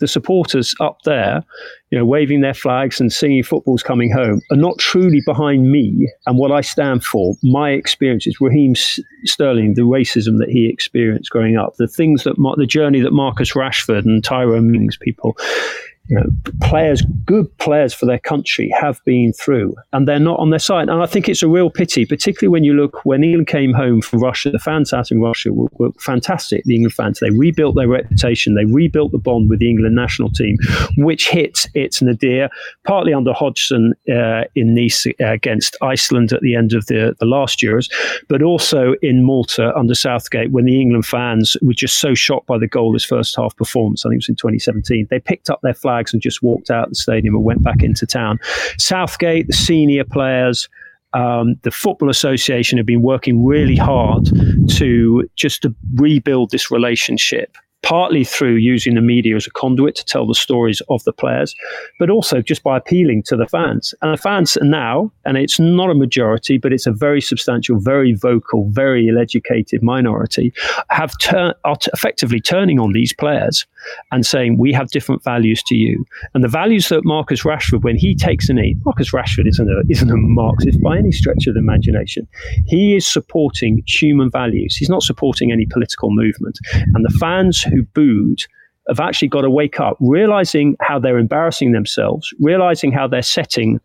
[0.04, 1.42] the supporters up there,
[1.90, 6.12] you know, waving their flags and singing football's coming home, are not truly behind me
[6.28, 7.36] and what I stand for.
[7.42, 8.76] My experiences, Raheem
[9.24, 13.54] Sterling, the racism that he experienced growing up, the things that the journey that Marcus
[13.54, 15.38] Rashford and Tyrone Mings people
[16.08, 16.26] you know,
[16.62, 20.90] players, good players for their country have been through, and they're not on their side.
[20.90, 24.02] And I think it's a real pity, particularly when you look when England came home
[24.02, 24.52] from Russia.
[24.52, 26.66] The fans out in Russia were, were fantastic.
[26.66, 30.30] The England fans they rebuilt their reputation, they rebuilt the bond with the England national
[30.30, 30.58] team,
[30.98, 32.50] which hit its nadir
[32.84, 37.26] partly under Hodgson uh, in Nice uh, against Iceland at the end of the, the
[37.26, 37.90] last Euros,
[38.28, 42.58] but also in Malta under Southgate when the England fans were just so shocked by
[42.58, 44.06] the goalless first half performance.
[44.06, 45.08] I think it was in 2017.
[45.10, 47.84] They picked up their flag flags and just walked out the stadium and went back
[47.84, 48.40] into town.
[48.78, 50.68] Southgate, the senior players,
[51.14, 54.26] um, the Football Association have been working really hard
[54.72, 60.06] to just to rebuild this relationship partly through using the media as a conduit to
[60.06, 61.54] tell the stories of the players,
[62.00, 63.94] but also just by appealing to the fans.
[64.02, 68.14] And the fans now, and it's not a majority, but it's a very substantial, very
[68.14, 70.54] vocal, very ill-educated minority,
[70.90, 71.14] have
[71.66, 73.66] are t- effectively turning on these players
[74.12, 76.06] and saying we have different values to you.
[76.34, 79.84] And the values that Marcus Rashford, when he takes a knee, Marcus Rashford isn't a,
[79.90, 82.28] isn't a Marxist by any stretch of the imagination.
[82.66, 84.78] He is supporting human values.
[84.78, 86.60] He's not supporting any political movement.
[86.94, 88.40] And the fans who booed
[88.88, 93.80] have actually got to wake up, realizing how they're embarrassing themselves, realizing how they're setting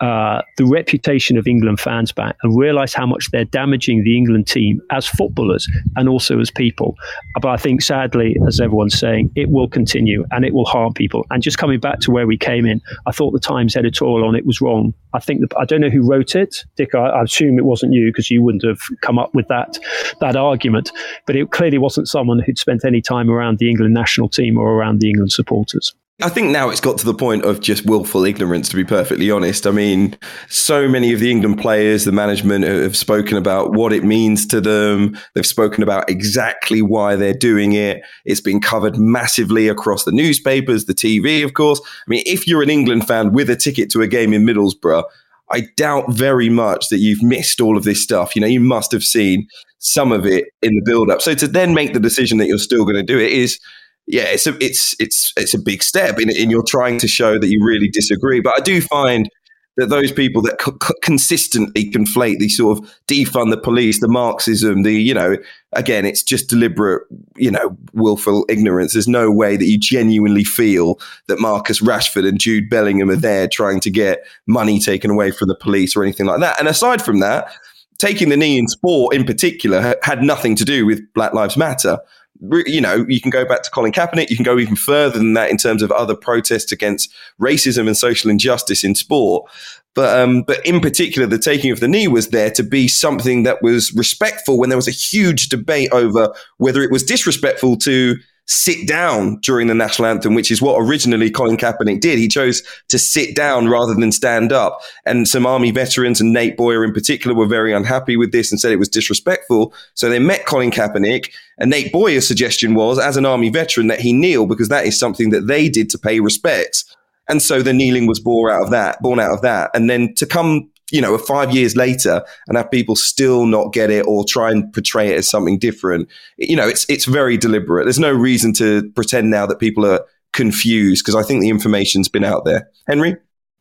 [0.00, 4.46] uh, the reputation of England fans back and realize how much they're damaging the England
[4.46, 6.96] team as footballers and also as people.
[7.40, 11.24] But I think, sadly, as everyone's saying, it will continue and it will harm people.
[11.30, 14.34] And just coming back to where we came in, I thought the Times editorial on
[14.34, 14.94] it was wrong.
[15.12, 16.94] I think I don't know who wrote it, Dick.
[16.94, 19.78] I, I assume it wasn't you because you wouldn't have come up with that
[20.20, 20.90] that argument.
[21.26, 24.72] But it clearly wasn't someone who'd spent any time around the England national team or
[24.72, 25.94] around the England supporters.
[26.22, 29.32] I think now it's got to the point of just willful ignorance, to be perfectly
[29.32, 29.66] honest.
[29.66, 30.16] I mean,
[30.48, 34.60] so many of the England players, the management have spoken about what it means to
[34.60, 35.18] them.
[35.34, 38.00] They've spoken about exactly why they're doing it.
[38.24, 41.80] It's been covered massively across the newspapers, the TV, of course.
[41.84, 45.02] I mean, if you're an England fan with a ticket to a game in Middlesbrough,
[45.50, 48.36] I doubt very much that you've missed all of this stuff.
[48.36, 49.48] You know, you must have seen
[49.78, 51.20] some of it in the build up.
[51.20, 53.58] So to then make the decision that you're still going to do it is
[54.06, 57.38] yeah, it's a it's it's it's a big step in in you're trying to show
[57.38, 58.40] that you really disagree.
[58.40, 59.28] But I do find
[59.76, 64.82] that those people that c- consistently conflate the sort of defund the police, the Marxism,
[64.82, 65.36] the you know,
[65.72, 67.02] again, it's just deliberate,
[67.36, 68.92] you know, willful ignorance.
[68.92, 73.48] There's no way that you genuinely feel that Marcus Rashford and Jude Bellingham are there
[73.48, 76.58] trying to get money taken away from the police or anything like that.
[76.58, 77.50] And aside from that,
[77.98, 81.98] taking the knee in sport in particular had nothing to do with Black Lives Matter
[82.40, 84.30] you know, you can go back to Colin Kaepernick.
[84.30, 87.96] You can go even further than that in terms of other protests against racism and
[87.96, 89.50] social injustice in sport.
[89.94, 93.44] But um, but in particular, the taking of the knee was there to be something
[93.44, 98.16] that was respectful when there was a huge debate over whether it was disrespectful to
[98.46, 102.18] sit down during the national anthem, which is what originally Colin Kaepernick did.
[102.18, 104.80] He chose to sit down rather than stand up.
[105.06, 108.60] And some army veterans and Nate Boyer in particular were very unhappy with this and
[108.60, 109.72] said it was disrespectful.
[109.94, 111.32] So they met Colin Kaepernick.
[111.58, 114.98] And Nate Boyer's suggestion was, as an army veteran, that he kneel because that is
[114.98, 116.84] something that they did to pay respects.
[117.28, 119.70] And so the kneeling was born out of that, born out of that.
[119.74, 123.90] And then to come you know, five years later and have people still not get
[123.90, 126.08] it or try and portray it as something different.
[126.36, 127.84] You know, it's it's very deliberate.
[127.84, 132.08] There's no reason to pretend now that people are confused because I think the information's
[132.08, 132.68] been out there.
[132.86, 133.16] Henry?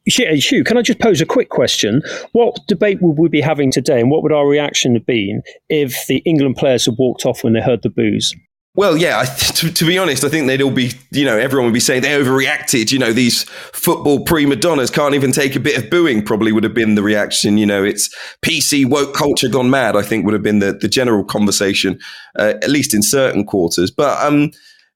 [0.05, 2.01] Yeah, uh, Hugh, can I just pose a quick question?
[2.33, 6.05] What debate would we be having today, and what would our reaction have been if
[6.07, 8.35] the England players had walked off when they heard the boos?
[8.75, 9.23] Well, yeah,
[9.55, 12.01] to, to, be honest, I think they'd all be, you know, everyone would be saying
[12.01, 12.91] they overreacted.
[12.91, 16.63] You know, these football prima donnas can't even take a bit of booing, probably would
[16.63, 17.57] have been the reaction.
[17.57, 20.87] You know, it's PC woke culture gone mad, I think would have been the, the
[20.87, 21.99] general conversation,
[22.37, 23.91] uh, at least in certain quarters.
[23.91, 24.51] But, um,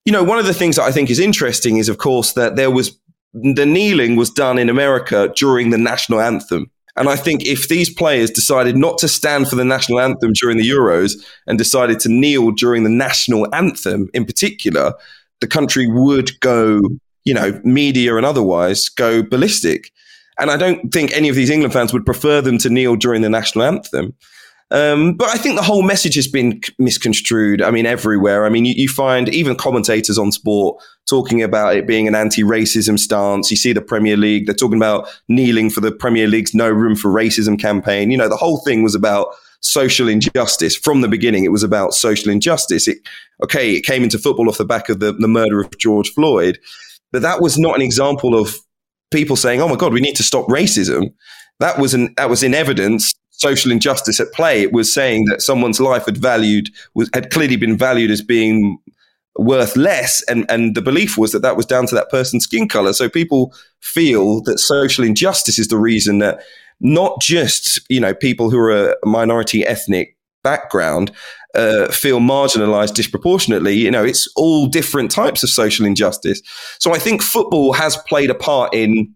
[0.05, 2.55] you know, one of the things that I think is interesting is, of course, that
[2.55, 2.97] there was
[3.33, 6.71] the kneeling was done in America during the national anthem.
[6.97, 10.57] And I think if these players decided not to stand for the national anthem during
[10.57, 11.13] the Euros
[11.45, 14.93] and decided to kneel during the national anthem in particular,
[15.39, 16.81] the country would go,
[17.23, 19.91] you know, media and otherwise go ballistic.
[20.39, 23.21] And I don't think any of these England fans would prefer them to kneel during
[23.21, 24.13] the national anthem.
[24.69, 27.61] Um, but I think the whole message has been misconstrued.
[27.61, 28.45] I mean, everywhere.
[28.45, 32.99] I mean, you, you, find even commentators on sport talking about it being an anti-racism
[32.99, 33.49] stance.
[33.49, 36.97] You see the Premier League; they're talking about kneeling for the Premier League's "No Room
[36.97, 38.11] for Racism" campaign.
[38.11, 39.27] You know, the whole thing was about
[39.61, 41.45] social injustice from the beginning.
[41.45, 42.89] It was about social injustice.
[42.89, 42.97] It,
[43.43, 46.59] okay, it came into football off the back of the, the murder of George Floyd.
[47.13, 48.57] But that was not an example of
[49.11, 51.13] people saying, "Oh my God, we need to stop racism."
[51.61, 54.61] That was an that was in evidence social injustice at play.
[54.61, 58.77] It was saying that someone's life had valued was had clearly been valued as being
[59.35, 62.67] worth less, and and the belief was that that was down to that person's skin
[62.67, 62.93] color.
[62.93, 66.41] So people feel that social injustice is the reason that
[66.79, 71.11] not just you know people who are a minority ethnic background
[71.55, 73.73] uh, feel marginalized disproportionately.
[73.73, 76.41] You know, it's all different types of social injustice.
[76.79, 79.13] So I think football has played a part in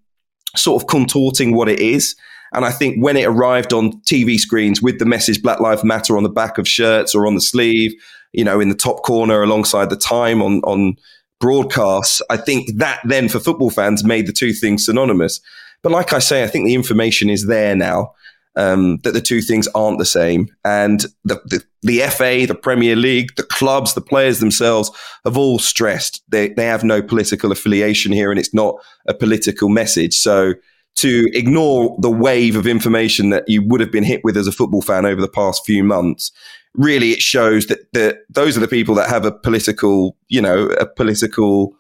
[0.56, 2.16] sort of contorting what it is.
[2.54, 6.18] And I think when it arrived on TV screens with the message Black Lives Matter
[6.18, 7.94] on the back of shirts or on the sleeve,
[8.34, 10.96] you know, in the top corner alongside the time on, on
[11.40, 15.40] broadcasts, I think that then for football fans made the two things synonymous.
[15.82, 18.14] But like I say, I think the information is there now
[18.56, 20.50] um, that the two things aren't the same.
[20.66, 24.92] And the, the, the FA, the Premier League, the clubs, the players themselves
[25.26, 28.76] have all stressed they, they have no political affiliation here and it's not
[29.08, 30.16] a political message.
[30.16, 30.54] So
[30.96, 34.52] to ignore the wave of information that you would have been hit with as a
[34.52, 36.32] football fan over the past few months,
[36.76, 40.68] really it shows that, that those are the people that have a political, you know,
[40.80, 41.76] a political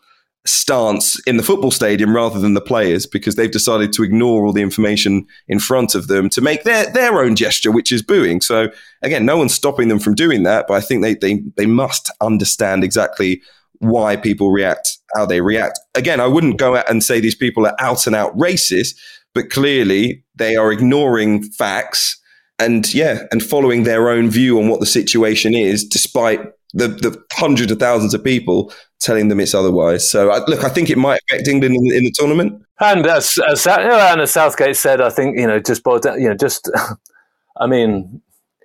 [0.45, 4.53] stance in the football stadium rather than the players because they've decided to ignore all
[4.53, 8.41] the information in front of them to make their, their own gesture, which is booing.
[8.41, 8.69] So
[9.03, 12.11] again, no one's stopping them from doing that, but I think they, they, they must
[12.21, 13.41] understand exactly
[13.81, 15.79] why people react how they react.
[15.95, 18.95] Again, I wouldn't go out and say these people are out and out racist,
[19.33, 22.21] but clearly they are ignoring facts
[22.59, 26.41] and yeah, and following their own view on what the situation is, despite
[26.73, 30.09] the, the hundreds of thousands of people telling them it's otherwise.
[30.09, 32.61] So, I, look, I think it might affect England in, in the tournament.
[32.79, 36.35] And as, as, and as Southgate said, I think you know just by, you know
[36.35, 36.69] just,
[37.59, 38.21] I mean,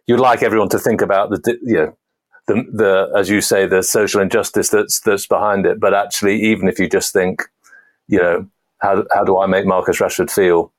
[0.06, 1.96] you'd like everyone to think about the you know
[2.46, 6.68] the the as you say the social injustice that's that's behind it, but actually, even
[6.68, 7.42] if you just think,
[8.08, 8.46] you know,
[8.78, 10.72] how how do I make Marcus Rashford feel?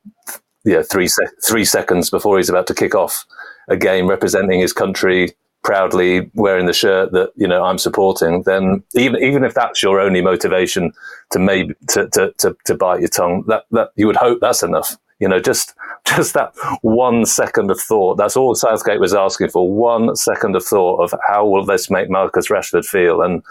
[0.63, 3.25] You know, three sec- three seconds before he's about to kick off
[3.69, 8.83] a game representing his country proudly wearing the shirt that you know I'm supporting, then
[8.95, 10.93] even even if that's your only motivation
[11.31, 14.63] to maybe to to, to, to bite your tongue, that that you would hope that's
[14.63, 14.95] enough.
[15.19, 15.73] You know, just
[16.05, 18.17] just that one second of thought.
[18.17, 19.71] That's all Southgate was asking for.
[19.71, 23.43] One second of thought of how will this make Marcus Rashford feel, and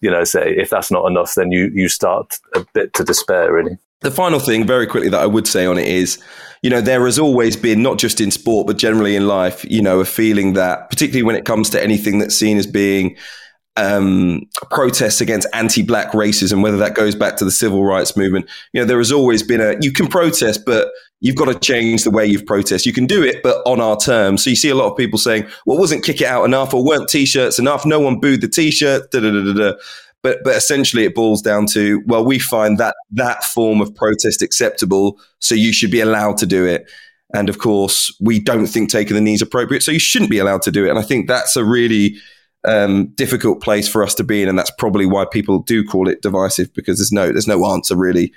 [0.00, 3.52] you know, say if that's not enough, then you you start a bit to despair,
[3.52, 3.78] really.
[4.00, 6.22] The final thing, very quickly, that I would say on it is,
[6.62, 9.82] you know, there has always been, not just in sport, but generally in life, you
[9.82, 13.16] know, a feeling that, particularly when it comes to anything that's seen as being
[13.78, 18.80] um, protests against anti-black racism, whether that goes back to the civil rights movement, you
[18.80, 20.88] know, there has always been a, you can protest, but
[21.20, 22.86] you've got to change the way you've protest.
[22.86, 24.42] You can do it, but on our terms.
[24.42, 26.84] So you see a lot of people saying, well, wasn't kick it out enough or
[26.84, 27.86] weren't t-shirts enough?
[27.86, 29.10] No one booed the t-shirt.
[29.12, 29.72] Da, da, da, da.
[30.20, 34.42] But but essentially, it boils down to well, we find that that form of protest
[34.42, 36.90] acceptable, so you should be allowed to do it.
[37.32, 40.40] And of course, we don't think taking the knee is appropriate, so you shouldn't be
[40.40, 40.90] allowed to do it.
[40.90, 42.16] And I think that's a really
[42.66, 46.08] um, difficult place for us to be in, and that's probably why people do call
[46.08, 48.32] it divisive because there's no there's no answer really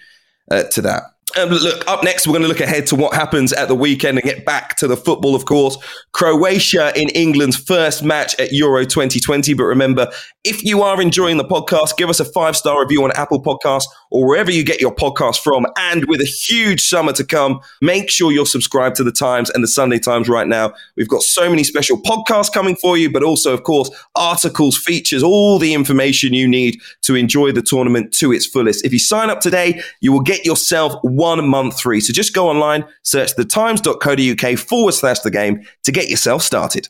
[0.49, 1.03] uh, to that.
[1.37, 4.17] Um, look, up next, we're going to look ahead to what happens at the weekend
[4.17, 5.77] and get back to the football, of course.
[6.11, 9.53] Croatia in England's first match at Euro 2020.
[9.53, 10.11] But remember,
[10.43, 13.85] if you are enjoying the podcast, give us a five star review on Apple Podcasts
[14.09, 15.65] or wherever you get your podcast from.
[15.77, 19.63] And with a huge summer to come, make sure you're subscribed to the Times and
[19.63, 20.73] the Sunday Times right now.
[20.97, 25.23] We've got so many special podcasts coming for you, but also, of course, articles, features,
[25.23, 28.83] all the information you need to enjoy the tournament to its fullest.
[28.83, 32.01] If you sign up today, you will get yourself one month free.
[32.01, 36.89] So just go online, search thetimes.co.uk forward slash the game to get yourself started.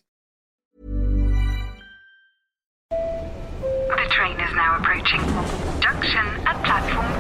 [2.80, 5.20] The train is now approaching.
[5.82, 7.12] Junction at platform.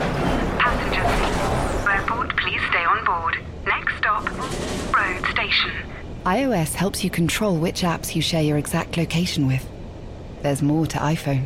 [0.58, 1.88] Passengers.
[1.90, 3.38] Airport, please stay on board.
[3.68, 4.24] Next stop,
[4.96, 5.72] road station.
[6.26, 9.68] iOS helps you control which apps you share your exact location with.
[10.44, 11.46] There's more to iPhone.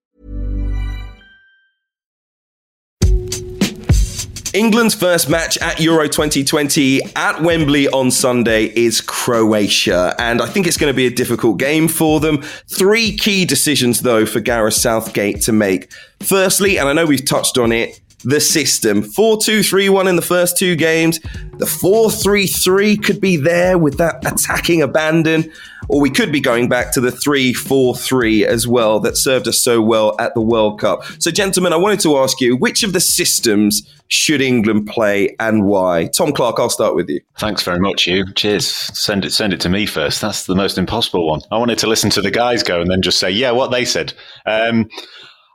[4.53, 10.67] England's first match at Euro 2020 at Wembley on Sunday is Croatia, and I think
[10.67, 12.41] it's going to be a difficult game for them.
[12.67, 15.89] Three key decisions, though, for Gareth Southgate to make.
[16.19, 19.01] Firstly, and I know we've touched on it, the system.
[19.01, 21.19] 4 2 3 1 in the first two games.
[21.57, 25.49] The 4 3 3 could be there with that attacking abandon,
[25.91, 29.47] or we could be going back to the 3 4 3 as well that served
[29.47, 31.03] us so well at the World Cup.
[31.19, 35.65] So, gentlemen, I wanted to ask you which of the systems should England play and
[35.65, 36.07] why?
[36.07, 37.19] Tom Clarke, I'll start with you.
[37.37, 38.25] Thanks very much, you.
[38.33, 38.67] Cheers.
[38.67, 40.21] Send it send it to me first.
[40.21, 41.41] That's the most impossible one.
[41.51, 43.83] I wanted to listen to the guys go and then just say, yeah, what they
[43.83, 44.13] said.
[44.45, 44.89] Um,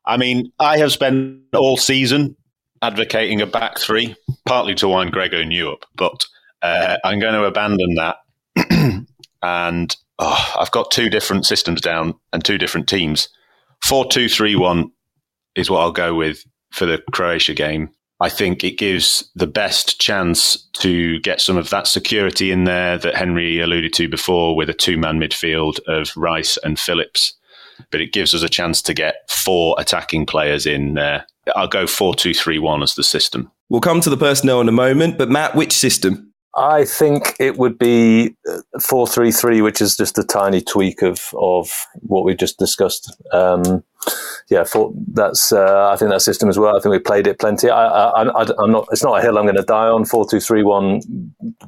[0.04, 2.36] I mean, I have spent all season
[2.82, 4.14] advocating a back three,
[4.44, 6.26] partly to wind Grego New up, but
[6.62, 8.16] uh, I'm going to abandon that.
[9.42, 13.28] and oh, I've got two different systems down and two different teams.
[13.82, 14.90] Four two three one
[15.54, 17.90] is what I'll go with for the Croatia game.
[18.18, 22.96] I think it gives the best chance to get some of that security in there
[22.96, 27.34] that Henry alluded to before with a two man midfield of Rice and Phillips.
[27.90, 31.86] But it gives us a chance to get four attacking players in there I'll go
[31.86, 33.50] four two three one as the system.
[33.68, 36.25] We'll come to the personnel in a moment, but Matt, which system?
[36.56, 41.02] I think it would be uh, four three three, which is just a tiny tweak
[41.02, 43.14] of of what we just discussed.
[43.32, 43.84] Um,
[44.48, 44.64] yeah,
[45.12, 46.76] that's uh, I think that system as well.
[46.76, 47.68] I think we played it plenty.
[47.68, 48.88] I, I, am not.
[48.90, 50.04] It's not a hill I'm going to die on.
[50.04, 51.02] Four two three one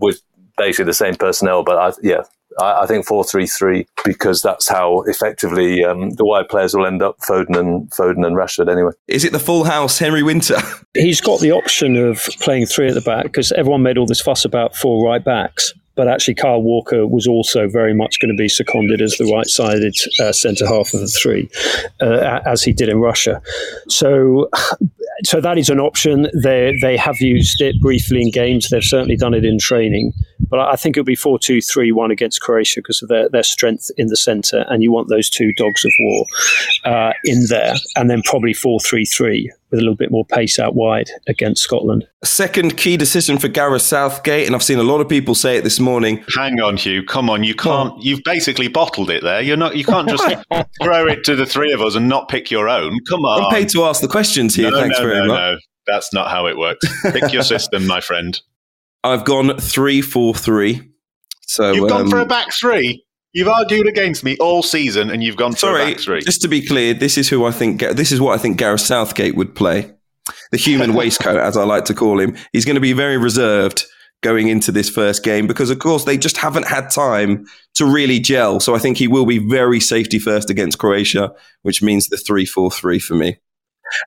[0.01, 0.23] with
[0.57, 2.23] basically the same personnel, but I, yeah,
[2.59, 6.87] I, I think four three three because that's how effectively um, the wide players will
[6.87, 7.19] end up.
[7.21, 8.93] Foden and Foden and Rashford anyway.
[9.07, 10.57] Is it the full house, Henry Winter?
[10.95, 14.21] He's got the option of playing three at the back because everyone made all this
[14.21, 18.41] fuss about four right backs but actually Kyle Walker was also very much going to
[18.41, 21.51] be seconded as the right-sided uh, centre half of the three,
[22.01, 23.43] uh, as he did in Russia.
[23.89, 24.49] So,
[25.25, 26.29] so that is an option.
[26.43, 28.69] They they have used it briefly in games.
[28.69, 30.13] They've certainly done it in training.
[30.49, 33.43] But I think it'll be 4 2 3 1 against Croatia because of their, their
[33.43, 34.65] strength in the centre.
[34.69, 36.27] And you want those two dogs of war
[36.85, 37.75] uh, in there.
[37.97, 41.63] And then probably 4 3 3 with a little bit more pace out wide against
[41.63, 42.07] Scotland.
[42.25, 45.65] Second key decision for Gareth Southgate, and I've seen a lot of people say it
[45.65, 46.25] this morning.
[46.37, 47.05] Hang on, Hugh.
[47.05, 48.03] Come on, you can't.
[48.03, 49.41] You've basically bottled it there.
[49.41, 49.77] You're not.
[49.77, 50.25] You can't just
[50.83, 52.99] throw it to the three of us and not pick your own.
[53.09, 53.45] Come on.
[53.45, 54.71] I'm paid to ask the questions here.
[54.71, 55.39] No, Thanks no, very no, much.
[55.39, 56.85] No, that's not how it works.
[57.13, 58.41] Pick your system, my friend.
[59.05, 60.83] I've gone three four three.
[61.43, 63.05] So you've gone um, for a back three.
[63.33, 66.21] You've argued against me all season, and you've gone for sorry, three.
[66.23, 67.81] Just to be clear, this is who I think.
[67.81, 69.93] This is what I think Gareth Southgate would play.
[70.51, 72.37] The human waistcoat, as I like to call him.
[72.53, 73.85] He's going to be very reserved
[74.23, 78.19] going into this first game because, of course, they just haven't had time to really
[78.19, 78.61] gel.
[78.61, 82.47] So I think he will be very safety first against Croatia, which means the three
[82.47, 83.39] four three for me.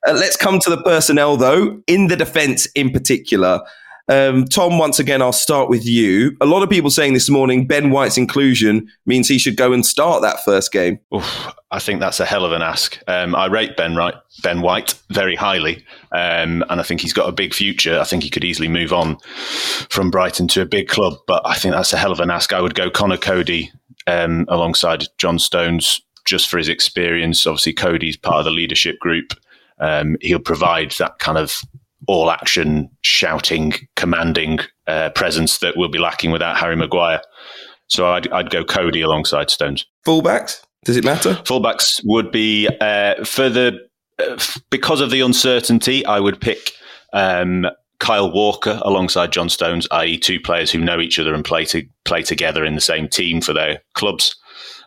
[0.06, 3.60] Uh, let's come to the personnel, though, in the defence in particular.
[4.08, 6.36] Um, Tom, once again, I'll start with you.
[6.40, 9.86] A lot of people saying this morning Ben White's inclusion means he should go and
[9.86, 10.98] start that first game.
[11.14, 12.98] Oof, I think that's a hell of an ask.
[13.06, 13.96] Um, I rate Ben,
[14.42, 17.98] ben White very highly, um, and I think he's got a big future.
[17.98, 19.18] I think he could easily move on
[19.88, 22.52] from Brighton to a big club, but I think that's a hell of an ask.
[22.52, 23.70] I would go Conor Coady
[24.06, 27.46] um, alongside John Stones just for his experience.
[27.46, 29.32] Obviously, Coady's part of the leadership group.
[29.78, 31.62] Um, he'll provide that kind of
[32.06, 37.20] all action, shouting, commanding uh, presence that we'll be lacking without Harry Maguire.
[37.86, 39.86] So I'd, I'd go Coady alongside Stones.
[40.06, 40.62] Fullbacks?
[40.84, 41.34] Does it matter?
[41.44, 43.78] Fullbacks would be uh, for the
[44.18, 44.38] uh,
[44.70, 46.04] because of the uncertainty.
[46.06, 46.72] I would pick
[47.12, 47.66] um,
[48.00, 51.86] Kyle Walker alongside John Stones, i.e., two players who know each other and play to
[52.04, 54.34] play together in the same team for their clubs.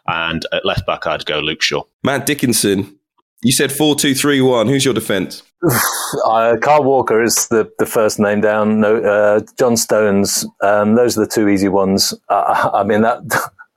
[0.07, 1.83] And at left back, I'd go Luke Shaw.
[2.03, 2.99] Matt Dickinson,
[3.45, 4.67] you said four two three one.
[4.67, 5.43] Who's your defence?
[6.25, 8.79] uh, Carl Walker is the, the first name down.
[8.79, 10.47] No, uh, John Stones.
[10.63, 12.11] Um, those are the two easy ones.
[12.27, 13.21] Uh, I mean that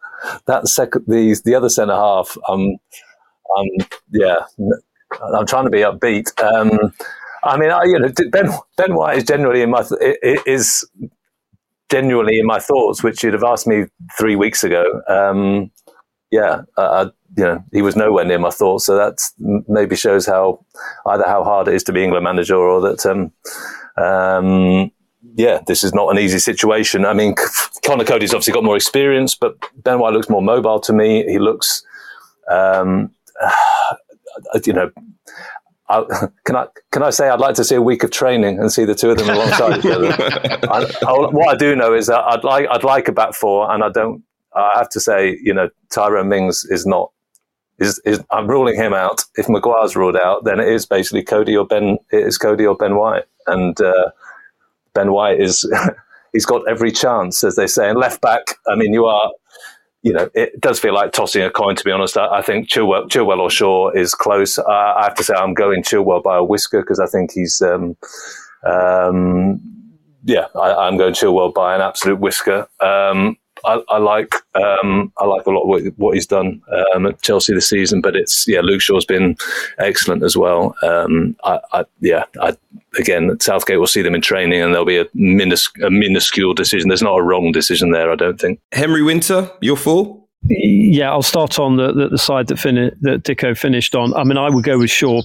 [0.46, 2.34] that second the the other centre half.
[2.48, 2.78] Um,
[3.58, 3.66] um,
[4.10, 4.38] yeah,
[5.36, 6.32] I'm trying to be upbeat.
[6.42, 6.94] Um,
[7.44, 10.88] I mean, I, you know, Ben Ben White is generally in my th- is
[11.90, 13.84] genuinely in my thoughts, which you'd have asked me
[14.18, 15.02] three weeks ago.
[15.08, 15.70] Um,
[16.30, 18.86] yeah, uh, you know, he was nowhere near my thoughts.
[18.86, 19.18] So that
[19.68, 20.64] maybe shows how
[21.06, 23.32] either how hard it is to be England manager or that, um,
[24.02, 24.90] um,
[25.34, 27.04] yeah, this is not an easy situation.
[27.04, 27.34] I mean,
[27.84, 31.24] Conor Coady's obviously got more experience, but Ben White looks more mobile to me.
[31.24, 31.82] He looks,
[32.50, 33.10] um,
[34.64, 34.90] you know,
[35.88, 36.04] I,
[36.44, 38.84] can I can I say I'd like to see a week of training and see
[38.84, 40.08] the two of them alongside each other.
[40.70, 43.70] I, I, what I do know is that I'd like I'd like a back four,
[43.72, 44.22] and I don't.
[44.54, 47.10] I have to say, you know, Tyrone Mings is not.
[47.78, 49.22] Is, is I'm ruling him out.
[49.36, 51.98] If Maguire's ruled out, then it is basically Coady or Ben.
[52.10, 54.10] It is Coady or Ben White, and uh,
[54.94, 55.70] Ben White is
[56.32, 57.88] he's got every chance, as they say.
[57.88, 59.30] And left back, I mean, you are
[60.02, 62.16] you know, it does feel like tossing a coin, to be honest.
[62.16, 64.58] I, I think Chilwell, Chilwell or Shaw is close.
[64.58, 67.60] Uh, I have to say I'm going Chilwell by a whisker because I think he's,
[67.60, 67.96] um,
[68.64, 69.60] um,
[70.24, 72.68] yeah, I, am going Chilwell by an absolute whisker.
[72.80, 73.36] Um,
[73.68, 76.62] I, I, like um, I like a lot what, what he's done
[76.94, 79.36] um, at Chelsea this season, but it's yeah, Luke Shaw's been
[79.78, 80.74] excellent as well.
[80.82, 82.56] Um, I, I, yeah, I,
[82.98, 86.88] again, Southgate will see them in training, and there'll be a, minus, a minuscule decision.
[86.88, 88.58] There's not a wrong decision there, I don't think.
[88.72, 90.18] Henry Winter, your four.
[90.50, 94.14] Yeah, I'll start on the, the, the side that, fin- that Dicko finished on.
[94.14, 95.20] I mean, I would go with Shaw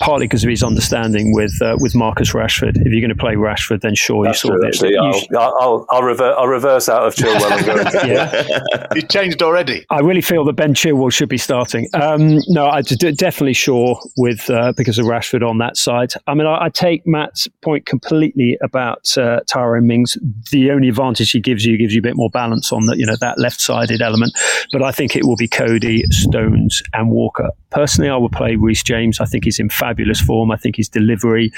[0.00, 2.76] partly because of his understanding with uh, with Marcus Rashford.
[2.76, 4.24] If you're going to play Rashford, then Shaw.
[4.24, 8.06] That's you saw true, actually, I'll, I'll, I'll, I'll, rever- I'll reverse out of Chilwell.
[8.06, 9.86] yeah, he's changed already.
[9.90, 11.88] I really feel that Ben Chilwell should be starting.
[11.94, 16.12] Um, no, I d- definitely Shaw with uh, because of Rashford on that side.
[16.26, 20.18] I mean, I, I take Matt's point completely about uh, Tyrone Mings.
[20.50, 23.06] The only advantage he gives you gives you a bit more balance on that you
[23.06, 24.32] know that left sided element.
[24.72, 27.50] But I think it will be Coady, Stones, and Walker.
[27.70, 29.20] Personally, I would play Reece James.
[29.20, 30.50] I think he's in fabulous form.
[30.50, 31.50] I think his delivery,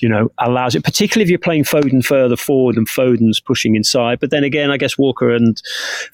[0.00, 4.20] you know, allows it, particularly if you're playing Foden further forward and Foden's pushing inside.
[4.20, 5.60] But then again, I guess Walker and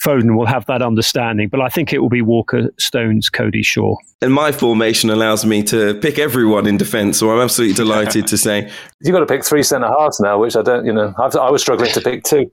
[0.03, 1.49] Foden will have that understanding.
[1.49, 3.97] But I think it will be Walker, Stones, Coady, Shaw.
[4.23, 8.39] And my formation allows me to pick everyone in defence, so I'm absolutely delighted to
[8.39, 8.71] say
[9.01, 10.87] you've got to pick three centre halves now, which I don't.
[10.87, 12.51] You know, I've, i was struggling to pick two.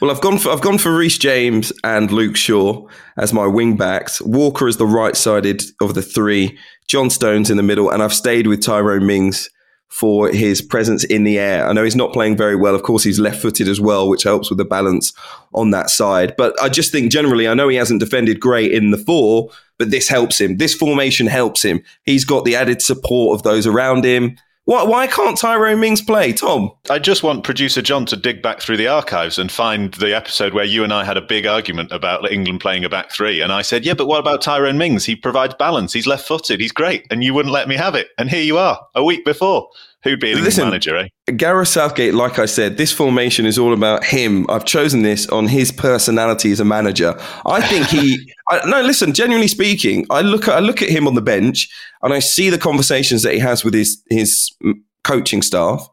[0.00, 2.86] well, I've gone for I've gone for Reece James and Luke Shaw
[3.18, 4.20] as my wing backs.
[4.22, 6.58] Walker is the right sided of the three.
[6.86, 9.50] John Stones in the middle, and I've stayed with Tyrone Mings
[9.88, 11.66] for his presence in the air.
[11.66, 12.74] I know he's not playing very well.
[12.74, 15.12] Of course, he's left footed as well, which helps with the balance
[15.54, 16.34] on that side.
[16.36, 19.90] But I just think generally, I know he hasn't defended great in the four, but
[19.90, 20.58] this helps him.
[20.58, 21.82] This formation helps him.
[22.04, 24.36] He's got the added support of those around him.
[24.68, 26.72] Why, why can't Tyrone Mings play, Tom?
[26.90, 30.52] I just want producer John to dig back through the archives and find the episode
[30.52, 33.40] where you and I had a big argument about England playing a back three.
[33.40, 35.06] And I said, Yeah, but what about Tyrone Mings?
[35.06, 35.94] He provides balance.
[35.94, 36.60] He's left footed.
[36.60, 37.06] He's great.
[37.10, 38.08] And you wouldn't let me have it.
[38.18, 39.70] And here you are, a week before.
[40.04, 41.08] Who'd be Listen, manager, eh?
[41.36, 44.46] Gareth Southgate, like I said, this formation is all about him.
[44.48, 47.16] I've chosen this on his personality as a manager.
[47.44, 48.32] I think he.
[48.48, 49.12] I, no, listen.
[49.12, 51.68] Genuinely speaking, I look at I look at him on the bench
[52.02, 54.54] and I see the conversations that he has with his his
[55.02, 55.88] coaching staff,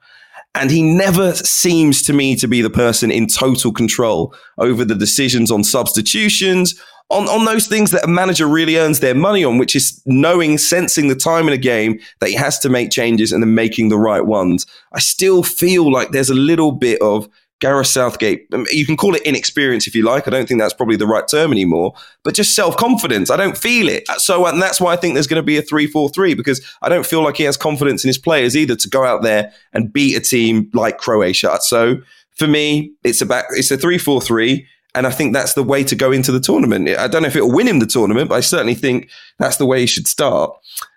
[0.53, 4.95] and he never seems to me to be the person in total control over the
[4.95, 6.79] decisions on substitutions
[7.09, 10.57] on, on those things that a manager really earns their money on, which is knowing,
[10.57, 13.89] sensing the time in a game that he has to make changes and then making
[13.89, 14.65] the right ones.
[14.93, 17.29] I still feel like there's a little bit of
[17.61, 18.47] Gareth Southgate.
[18.53, 20.27] Um, you can call it inexperience if you like.
[20.27, 21.93] I don't think that's probably the right term anymore,
[22.23, 23.29] but just self confidence.
[23.29, 24.07] I don't feel it.
[24.17, 26.61] So, and that's why I think there's going to be a 3 4 3 because
[26.81, 29.53] I don't feel like he has confidence in his players either to go out there
[29.73, 31.57] and beat a team like Croatia.
[31.61, 31.97] So,
[32.35, 35.83] for me, it's about it's a 3 4 3 and I think that's the way
[35.83, 36.87] to go into the tournament.
[36.89, 39.65] I don't know if it'll win him the tournament, but I certainly think that's the
[39.65, 40.51] way he should start.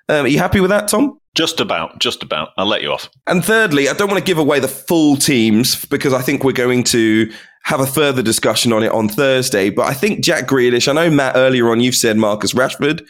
[0.08, 1.20] Um, are you happy with that, Tom?
[1.34, 2.48] Just about, just about.
[2.56, 3.10] I'll let you off.
[3.26, 6.52] And thirdly, I don't want to give away the full teams because I think we're
[6.52, 7.30] going to
[7.64, 9.70] have a further discussion on it on Thursday.
[9.70, 13.06] But I think Jack Grealish, I know Matt earlier on you've said Marcus Rashford.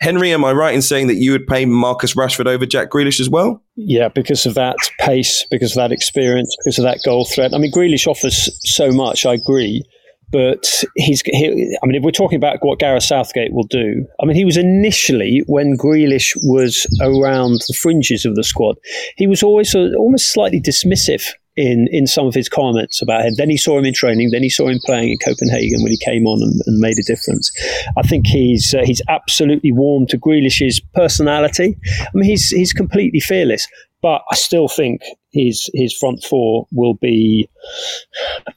[0.00, 3.20] Henry, am I right in saying that you would pay Marcus Rashford over Jack Grealish
[3.20, 3.62] as well?
[3.76, 7.52] Yeah, because of that pace, because of that experience, because of that goal threat.
[7.52, 9.84] I mean, Grealish offers so much, I agree
[10.30, 11.22] but he's.
[11.24, 14.44] He, I mean, if we're talking about what Gareth Southgate will do, I mean, he
[14.44, 18.76] was initially when Grealish was around the fringes of the squad,
[19.16, 21.24] he was always a, almost slightly dismissive
[21.56, 23.34] in in some of his comments about him.
[23.36, 24.30] Then he saw him in training.
[24.30, 27.02] Then he saw him playing in Copenhagen when he came on and, and made a
[27.02, 27.50] difference.
[27.96, 31.76] I think he's uh, he's absolutely warmed to Grealish's personality.
[32.00, 33.66] I mean, he's he's completely fearless.
[34.02, 37.48] But I still think his his front four will be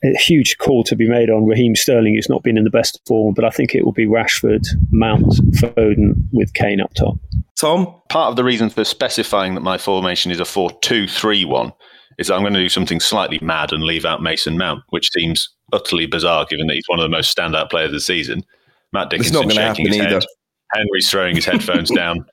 [0.04, 3.00] a huge call to be made on Raheem Sterling, who's not been in the best
[3.08, 3.34] form.
[3.34, 5.26] But I think it will be Rashford, Mount,
[5.56, 7.18] Foden with Kane up top.
[7.60, 11.72] Tom, part of the reason for specifying that my formation is a four-two-three-one
[12.18, 15.10] is that I'm going to do something slightly mad and leave out Mason Mount, which
[15.14, 18.44] seems utterly bizarre given that he's one of the most standout players of the season.
[18.92, 20.10] Matt Dickinson shaking his either.
[20.10, 20.26] head.
[20.74, 22.26] Henry's throwing his headphones down.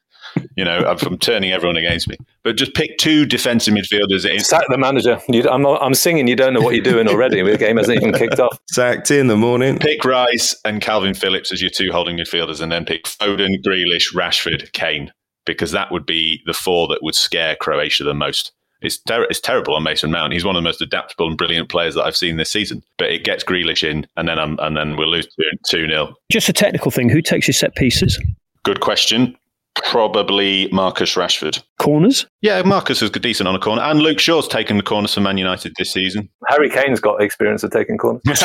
[0.56, 2.16] You know, I'm, I'm, turning everyone against me.
[2.42, 4.28] But just pick two defensive midfielders.
[4.28, 5.20] In- Sack the manager.
[5.28, 6.28] You, I'm, I'm singing.
[6.28, 7.42] You don't know what you're doing already.
[7.42, 8.58] the game hasn't even kicked off.
[8.70, 9.78] Sacked in the morning.
[9.78, 14.14] Pick Rice and Kalvin Phillips as your two holding midfielders, and then pick Foden, Grealish,
[14.14, 15.12] Rashford, Kane
[15.46, 18.52] because that would be the four that would scare Croatia the most.
[18.82, 20.32] It's, ter- it's terrible on Mason Mount.
[20.32, 22.82] He's one of the most adaptable and brilliant players that I've seen this season.
[22.98, 25.28] But it gets Grealish in, and then I'm, and then we'll lose
[25.68, 28.22] two 0 Just a technical thing: who takes your set pieces?
[28.62, 29.36] Good question.
[29.74, 31.62] Probably Marcus Rashford.
[31.78, 32.26] Corners?
[32.42, 35.38] Yeah, Marcus is decent on a corner, and Luke Shaw's taken the corners for Man
[35.38, 36.28] United this season.
[36.48, 38.22] Harry Kane's got experience of taking corners.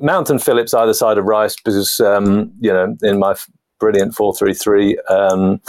[0.00, 3.34] Mount and Phillips either side of Rice because um, you know in my
[3.78, 4.98] brilliant four three three.
[5.08, 5.60] Um,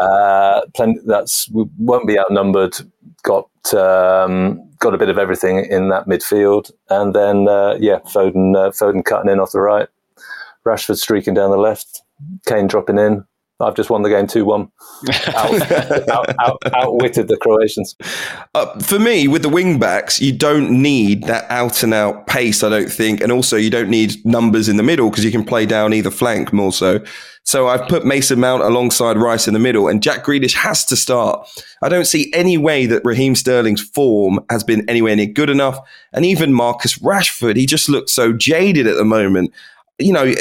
[0.00, 2.74] uh, plenty, that's we won't be outnumbered.
[3.22, 8.56] Got um, got a bit of everything in that midfield, and then uh, yeah, Foden
[8.56, 9.88] uh, Foden cutting in off the right,
[10.66, 12.02] Rashford streaking down the left,
[12.46, 13.24] Kane dropping in.
[13.60, 14.68] I've just won the game 2 1.
[15.28, 15.72] Out,
[16.10, 17.94] out, out, outwitted the Croatians.
[18.52, 22.64] Uh, for me, with the wing backs, you don't need that out and out pace,
[22.64, 23.20] I don't think.
[23.20, 26.10] And also, you don't need numbers in the middle because you can play down either
[26.10, 27.00] flank more so.
[27.44, 30.96] So I've put Mason Mount alongside Rice in the middle, and Jack Grealish has to
[30.96, 31.48] start.
[31.80, 35.78] I don't see any way that Raheem Sterling's form has been anywhere near good enough.
[36.12, 39.52] And even Marcus Rashford, he just looks so jaded at the moment.
[39.98, 40.34] You know,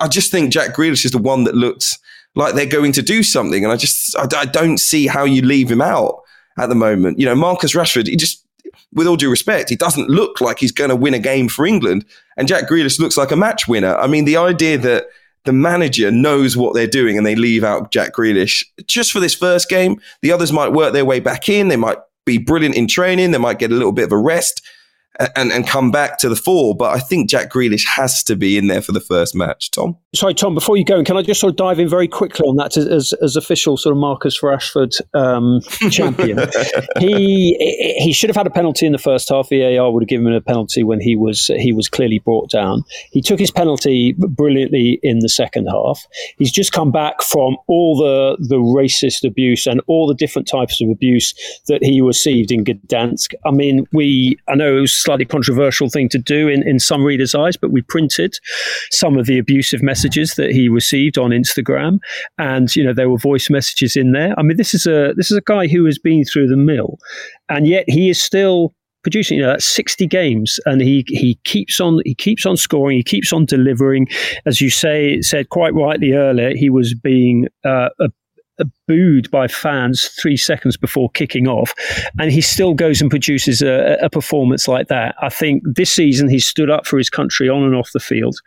[0.00, 1.98] I just think Jack Grealish is the one that looks
[2.34, 3.64] like they're going to do something.
[3.64, 6.20] And I just, I, I don't see how you leave him out
[6.58, 7.18] at the moment.
[7.18, 8.44] You know, Marcus Rashford, he just,
[8.92, 11.66] with all due respect, he doesn't look like he's going to win a game for
[11.66, 12.04] England.
[12.36, 13.96] And Jack Grealish looks like a match winner.
[13.96, 15.06] I mean, the idea that
[15.44, 19.34] the manager knows what they're doing and they leave out Jack Grealish just for this
[19.34, 21.68] first game, the others might work their way back in.
[21.68, 23.30] They might be brilliant in training.
[23.30, 24.60] They might get a little bit of a rest
[25.34, 26.74] and, and come back to the fore.
[26.76, 29.70] But I think Jack Grealish has to be in there for the first match.
[29.70, 29.96] Tom?
[30.14, 32.56] Sorry, Tom, before you go, can I just sort of dive in very quickly on
[32.56, 35.60] that as, as official sort of Marcus Rashford um,
[35.90, 36.38] champion?
[36.98, 37.56] he
[37.98, 39.48] he should have had a penalty in the first half.
[39.50, 42.84] VAR would have given him a penalty when he was he was clearly brought down.
[43.10, 46.06] He took his penalty brilliantly in the second half.
[46.38, 50.80] He's just come back from all the, the racist abuse and all the different types
[50.80, 51.34] of abuse
[51.68, 53.34] that he received in Gdansk.
[53.44, 57.04] I mean, we I know it was slightly controversial thing to do in, in some
[57.04, 58.38] readers' eyes, but we printed
[58.90, 61.98] some of the abusive messages that he received on Instagram,
[62.38, 64.34] and you know there were voice messages in there.
[64.38, 66.98] I mean, this is a this is a guy who has been through the mill,
[67.48, 72.00] and yet he is still producing you know 60 games and he he keeps on
[72.04, 74.08] he keeps on scoring he keeps on delivering
[74.46, 77.90] as you say said quite rightly earlier he was being uh,
[78.86, 81.74] booed by fans three seconds before kicking off,
[82.18, 85.14] and he still goes and produces a, a, performance like that.
[85.20, 88.38] I think this season he stood up for his country on and off the field,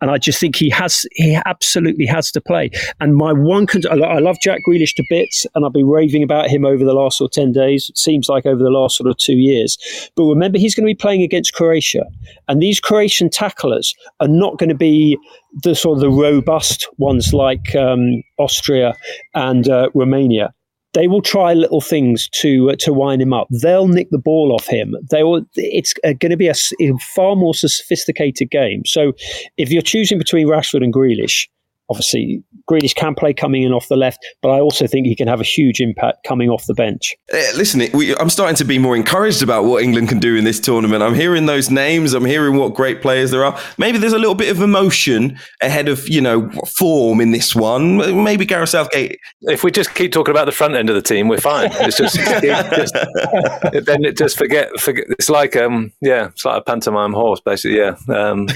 [0.00, 2.70] and I just think he has he absolutely has to play.
[3.00, 6.48] And my one, con- I love Jack Grealish to bits, and I've been raving about
[6.48, 7.88] him over the last sort of ten days.
[7.90, 9.78] It seems like over the last sort of two years.
[10.16, 12.04] But remember, he's going to be playing against Croatia,
[12.48, 15.18] and these Croatian tacklers are not going to be
[15.62, 18.94] the sort of the robust ones like um, Austria
[19.34, 20.52] and uh, Romania.
[20.92, 23.48] They will try little things to uh, to wind him up.
[23.50, 24.94] They'll nick the ball off him.
[25.10, 25.42] They will.
[25.56, 28.82] It's uh, going to be a, a far more sophisticated game.
[28.86, 29.12] So,
[29.58, 31.48] if you're choosing between Rashford and Grealish,
[31.88, 35.28] obviously Grealish can play coming in off the left, but I also think he can
[35.28, 37.14] have a huge impact coming off the bench.
[37.32, 40.44] Uh, listen, we, I'm starting to be more encouraged about what England can do in
[40.44, 41.02] this tournament.
[41.02, 42.12] I'm hearing those names.
[42.12, 43.58] I'm hearing what great players there are.
[43.78, 47.98] Maybe there's a little bit of emotion ahead of you know form in this one.
[48.24, 49.18] Maybe Gareth Southgate.
[49.42, 51.70] If we just keep talking about the front end of the team, we're fine.
[51.72, 52.94] It's just, just
[53.86, 55.06] then it just forget forget.
[55.10, 57.78] It's like um yeah, it's like a pantomime horse basically.
[57.78, 57.96] Yeah.
[58.08, 58.48] Um,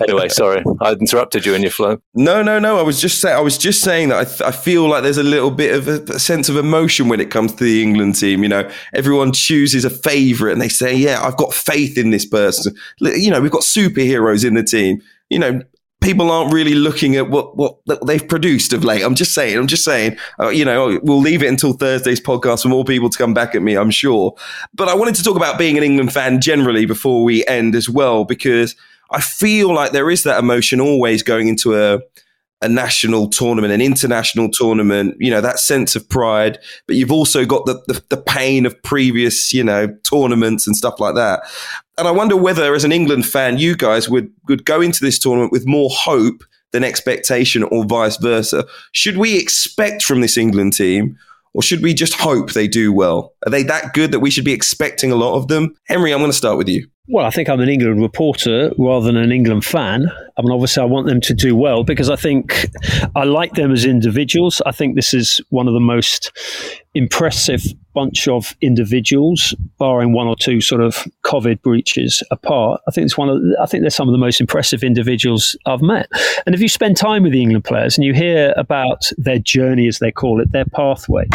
[0.00, 2.00] anyway, sorry, I interrupted you in your flow.
[2.14, 2.78] No, no, no.
[2.78, 3.36] I was just saying.
[3.36, 5.88] I was just saying that I, th- I feel like there's a little bit of
[5.88, 8.42] a, a, sense of emotion when it comes to the England team.
[8.42, 12.24] You know, everyone chooses a favourite and they say, "Yeah, I've got faith in this
[12.24, 15.02] person." You know, we've got superheroes in the team.
[15.28, 15.62] You know,
[16.02, 19.02] people aren't really looking at what what they've produced of late.
[19.02, 19.56] I'm just saying.
[19.56, 20.16] I'm just saying.
[20.38, 23.54] Uh, you know, we'll leave it until Thursday's podcast for more people to come back
[23.54, 23.76] at me.
[23.76, 24.34] I'm sure.
[24.74, 27.88] But I wanted to talk about being an England fan generally before we end as
[27.88, 28.76] well because
[29.10, 32.00] I feel like there is that emotion always going into a
[32.62, 37.44] a national tournament, an international tournament, you know, that sense of pride, but you've also
[37.44, 41.42] got the, the, the, pain of previous, you know, tournaments and stuff like that.
[41.98, 45.18] And I wonder whether, as an England fan, you guys would, would go into this
[45.18, 48.64] tournament with more hope than expectation or vice versa.
[48.92, 51.18] Should we expect from this England team,
[51.54, 53.34] or should we just hope they do well?
[53.46, 55.74] Are they that good that we should be expecting a lot of them?
[55.84, 56.88] Henry, I'm going to start with you.
[57.12, 60.06] Well, I think I'm an England reporter rather than an England fan.
[60.38, 62.70] I mean, obviously, I want them to do well because I think
[63.14, 64.62] I like them as individuals.
[64.64, 66.32] I think this is one of the most
[66.94, 72.80] impressive bunch of individuals, barring one or two sort of COVID breaches apart.
[72.88, 75.82] I think it's one of I think they're some of the most impressive individuals I've
[75.82, 76.08] met.
[76.46, 79.86] And if you spend time with the England players and you hear about their journey,
[79.86, 81.26] as they call it, their pathway,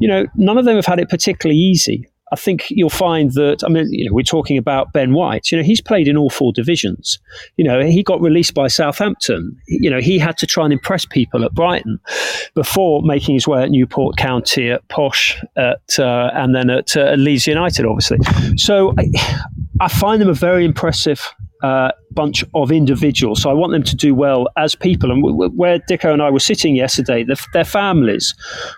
[0.00, 2.06] you know, none of them have had it particularly easy.
[2.34, 5.52] I think you'll find that, I mean, you know, we're talking about Ben White.
[5.52, 7.20] You know, he's played in all four divisions.
[7.56, 9.56] You know, he got released by Southampton.
[9.68, 12.00] You know, he had to try and impress people at Brighton
[12.54, 17.12] before making his way at Newport County, at Posh, at, uh, and then at uh,
[17.12, 18.18] Leeds United, obviously.
[18.56, 19.08] So I,
[19.80, 21.32] I find them a very impressive
[21.64, 23.40] uh, bunch of individuals.
[23.40, 25.10] So I want them to do well as people.
[25.10, 28.34] And w- where Dicko and I were sitting yesterday, the, their families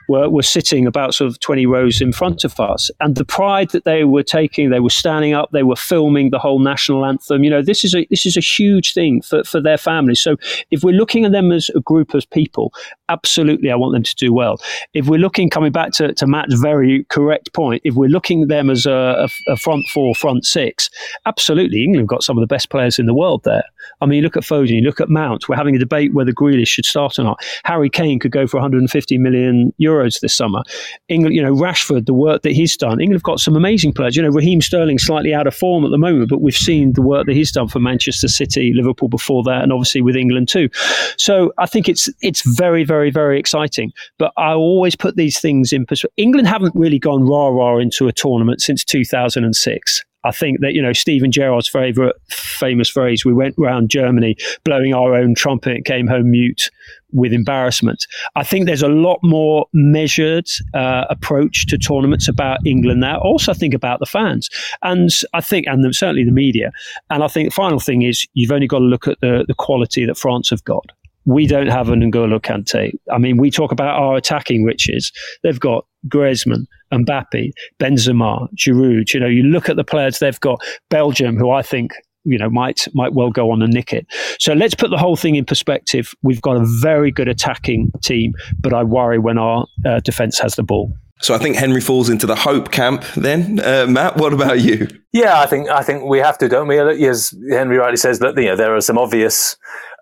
[0.09, 2.89] were, were sitting about sort of 20 rows in front of us.
[3.01, 6.39] And the pride that they were taking, they were standing up, they were filming the
[6.39, 7.43] whole national anthem.
[7.43, 10.23] You know, this is a, this is a huge thing for, for their families.
[10.23, 10.37] So
[10.71, 12.73] if we're looking at them as a group of people,
[13.09, 14.59] absolutely, I want them to do well.
[14.95, 18.49] If we're looking, coming back to, to Matt's very correct point, if we're looking at
[18.49, 20.89] them as a, a, a front four, front six,
[21.27, 23.65] absolutely, England got some of the best players in the world there.
[24.03, 25.49] I mean, you look at Foden, you look at Mount.
[25.49, 27.43] We're having a debate whether Grealish should start or not.
[27.65, 30.63] Harry Kane could go for 150 million euros this summer.
[31.09, 33.01] England, you know, Rashford, the work that he's done.
[33.01, 34.15] England have got some amazing players.
[34.15, 37.01] You know, Raheem Sterling slightly out of form at the moment, but we've seen the
[37.01, 40.69] work that he's done for Manchester City, Liverpool before that, and obviously with England too.
[41.17, 43.91] So I think it's it's very, very, very exciting.
[44.19, 46.13] But I always put these things in perspective.
[46.19, 50.05] England haven't really gone rah rah into a tournament since 2006.
[50.27, 54.93] I think that, you know, Steven Gerrard's favorite famous phrase, we went around Germany blowing
[54.93, 56.71] our own trumpet came home mute
[57.13, 58.07] with embarrassment.
[58.35, 63.19] I think there's a lot more measured uh, approach to tournaments about England now.
[63.21, 64.51] Also, I think about the fans,
[64.83, 66.73] and I think, and certainly the media.
[67.11, 69.55] And I think the final thing is you've only got to look at the the
[69.55, 70.91] quality that France have got
[71.27, 72.93] we don't have an N'Golo Kante.
[73.13, 75.13] I mean, we talk about our attacking riches.
[75.43, 79.13] They've got Griezmann, Mbappe, Benzema, Giroud.
[79.13, 80.63] You know, you look at the players they've got.
[80.89, 81.93] Belgium, who I think
[82.25, 84.07] you know might might well go on and nick it.
[84.39, 86.13] So let's put the whole thing in perspective.
[86.23, 90.55] We've got a very good attacking team, but I worry when our uh, defence has
[90.55, 90.93] the ball.
[91.23, 93.03] So I think Henry falls into the hope camp.
[93.17, 94.87] Then, uh, Matt, what about you?
[95.15, 96.79] Yeah, I think I think we have to, don't we?
[96.79, 99.57] As Henry rightly says, that you know there are some obvious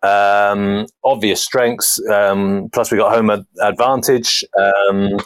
[0.05, 2.01] um, obvious strengths.
[2.09, 3.31] Um, plus, we got home
[3.61, 4.45] advantage.
[4.59, 5.19] Um,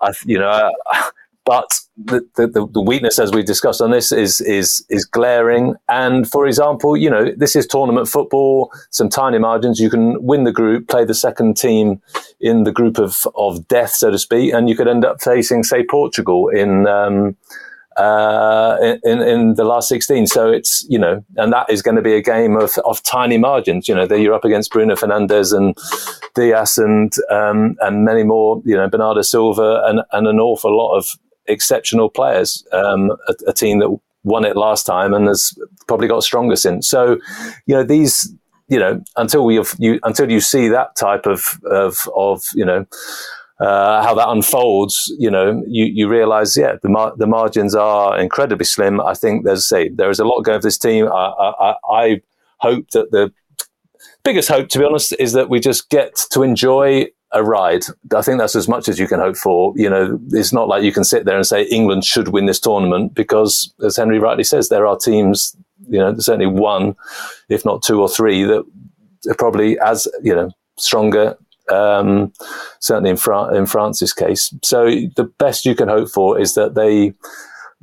[0.00, 0.70] I, you know,
[1.44, 5.74] but the, the, the, weakness, as we discussed on this, is is is glaring.
[5.88, 8.70] And for example, you know, this is tournament football.
[8.90, 9.80] Some tiny margins.
[9.80, 12.02] You can win the group, play the second team
[12.40, 15.64] in the group of of death, so to speak, and you could end up facing,
[15.64, 16.86] say, Portugal in.
[17.98, 20.28] Uh, in, in the last 16.
[20.28, 23.38] So it's, you know, and that is going to be a game of, of tiny
[23.38, 23.88] margins.
[23.88, 25.76] You know, you're up against Bruno Fernandes and
[26.36, 30.96] Dias and, um, and many more, you know, Bernardo Silva and, and an awful lot
[30.96, 32.64] of exceptional players.
[32.72, 36.88] Um, a, a team that won it last time and has probably got stronger since.
[36.88, 37.18] So,
[37.66, 38.32] you know, these,
[38.68, 42.86] you know, until we you until you see that type of of of you know
[43.60, 48.18] uh, how that unfolds, you know, you, you realize, yeah, the, mar- the margins are
[48.18, 49.00] incredibly slim.
[49.00, 51.08] I think there's say there is a lot going for this team.
[51.08, 52.20] I, I, I
[52.58, 53.32] hope that the
[54.22, 57.82] biggest hope, to be honest, is that we just get to enjoy a ride.
[58.14, 59.72] I think that's as much as you can hope for.
[59.76, 62.60] You know, it's not like you can sit there and say England should win this
[62.60, 65.56] tournament because, as Henry rightly says, there are teams.
[65.88, 66.94] You know, certainly one,
[67.48, 68.64] if not two or three, that
[69.28, 71.36] are probably as you know stronger
[71.70, 72.32] um,
[72.80, 74.54] certainly in, Fra- in France's case.
[74.62, 77.14] So the best you can hope for is that they,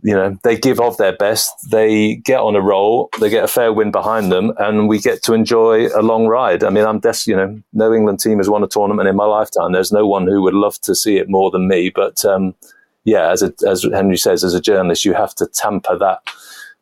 [0.02, 3.48] you know, they give of their best, they get on a roll, they get a
[3.48, 6.64] fair win behind them, and we get to enjoy a long ride.
[6.64, 9.26] I mean, I'm des- you know, no England team has won a tournament in my
[9.26, 9.72] lifetime.
[9.72, 12.56] There's no one who would love to see it more than me, but um,
[13.04, 16.20] yeah, as a, as Henry says, as a journalist, you have to tamper that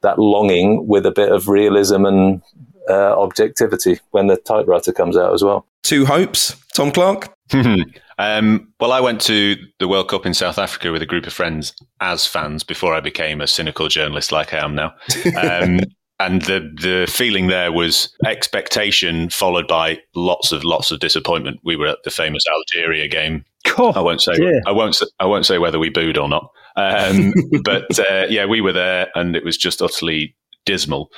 [0.02, 2.42] that longing with a bit of realism and
[2.90, 5.66] uh, objectivity when the typewriter comes out as well.
[5.84, 7.34] Two hopes, Tom Clarke.
[8.18, 11.34] um, well, I went to the World Cup in South Africa with a group of
[11.34, 14.94] friends as fans before I became a cynical journalist like I am now.
[15.38, 15.80] Um,
[16.20, 21.60] and the the feeling there was expectation followed by lots of lots of disappointment.
[21.64, 23.46] We were at the famous Algeria game.
[23.78, 24.34] Oh, I won't say
[24.66, 26.50] I won't I won't say whether we booed or not.
[26.76, 31.10] Um, but uh, yeah, we were there, and it was just utterly dismal.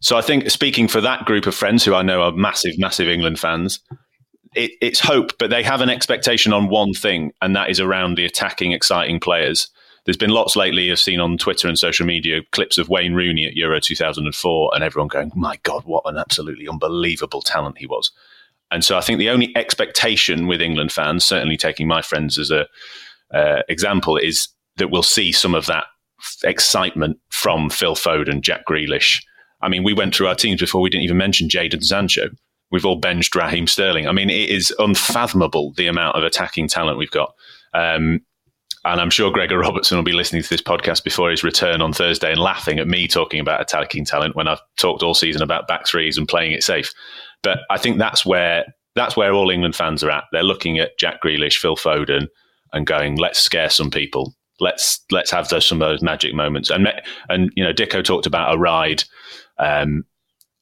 [0.00, 3.08] So I think speaking for that group of friends who I know are massive, massive
[3.08, 3.80] England fans,
[4.54, 8.16] it, it's hope, but they have an expectation on one thing, and that is around
[8.16, 9.68] the attacking, exciting players.
[10.04, 13.46] there's been lots lately I've seen on Twitter and social media clips of Wayne Rooney
[13.46, 18.12] at Euro 2004 and everyone going, my God, what an absolutely unbelievable talent he was.
[18.70, 22.50] And so I think the only expectation with England fans, certainly taking my friends as
[22.50, 22.66] a
[23.32, 25.86] uh, example, is that we'll see some of that
[26.44, 29.22] excitement from Phil Foden, and Jack Grealish.
[29.60, 32.28] I mean, we went through our teams before we didn't even mention Jadon Sancho.
[32.70, 34.08] We've all benched Raheem Sterling.
[34.08, 37.32] I mean, it is unfathomable the amount of attacking talent we've got.
[37.72, 38.20] Um,
[38.84, 41.92] and I'm sure Gregor Robertson will be listening to this podcast before his return on
[41.92, 45.66] Thursday and laughing at me talking about attacking talent when I've talked all season about
[45.66, 46.92] back threes and playing it safe.
[47.42, 50.24] But I think that's where that's where all England fans are at.
[50.32, 52.28] They're looking at Jack Grealish, Phil Foden,
[52.72, 54.34] and going, "Let's scare some people.
[54.60, 56.88] Let's let's have those some of those magic moments." And
[57.28, 59.02] and you know, Dicko talked about a ride.
[59.58, 60.04] Um,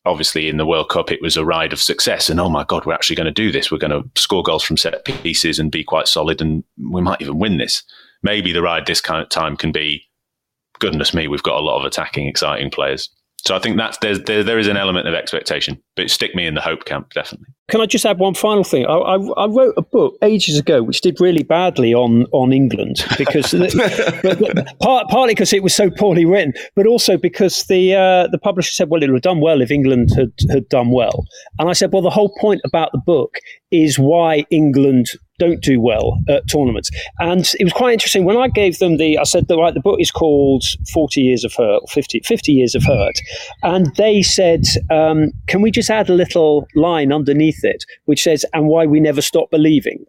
[0.05, 2.85] obviously, in the World Cup, it was a ride of success, and oh my God,
[2.85, 3.71] we're actually going to do this.
[3.71, 7.21] We're going to score goals from set pieces and be quite solid, and we might
[7.21, 7.83] even win this.
[8.23, 10.03] Maybe the ride this kind of time can be.
[10.81, 13.09] Goodness me, we've got a lot of attacking, exciting players.
[13.47, 16.47] So I think that's there's, there, there is an element of expectation, but stick me
[16.47, 17.47] in the hope camp definitely.
[17.71, 18.87] Can I just add one final thing?
[18.87, 23.05] I, I, I wrote a book ages ago which did really badly on on England
[23.19, 28.29] because the, part, partly because it was so poorly written, but also because the uh,
[28.29, 31.25] the publisher said, "Well, it would have done well if England had had done well."
[31.59, 33.35] And I said, "Well, the whole point about the book
[33.71, 35.09] is why England
[35.39, 36.91] don't do well at tournaments.
[37.19, 39.81] And it was quite interesting when I gave them the, I said, the, right, the
[39.81, 43.19] book is called 40 Years of Hurt, 50, 50 Years of Hurt.
[43.63, 48.45] And they said, um, can we just add a little line underneath it, which says,
[48.53, 50.05] and why we never stop believing?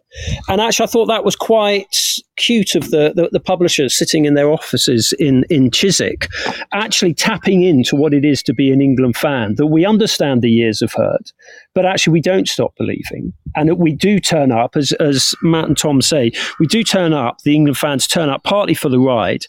[0.48, 1.96] And actually, I thought that was quite
[2.36, 6.28] cute of the, the, the publishers sitting in their offices in, in Chiswick,
[6.72, 10.50] actually tapping into what it is to be an England fan, that we understand the
[10.50, 11.32] years of hurt,
[11.74, 13.32] but actually we don't stop believing.
[13.54, 17.12] And that we do turn up, as, as Matt and Tom say, we do turn
[17.12, 19.44] up, the England fans turn up partly for the ride,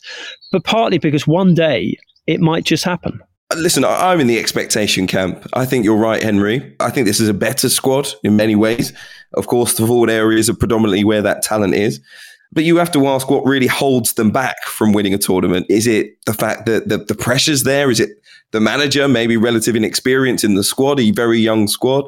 [0.51, 3.21] but partly because one day it might just happen.
[3.55, 5.47] Listen, I'm in the expectation camp.
[5.53, 6.75] I think you're right, Henry.
[6.81, 8.91] I think this is a better squad in many ways.
[9.35, 12.01] Of course, the forward areas are predominantly where that talent is.
[12.53, 15.65] But you have to ask what really holds them back from winning a tournament.
[15.69, 17.91] Is it the fact that the, the pressure's there?
[17.91, 18.09] Is it
[18.51, 22.05] the manager, maybe relative inexperience in the squad, a very young squad?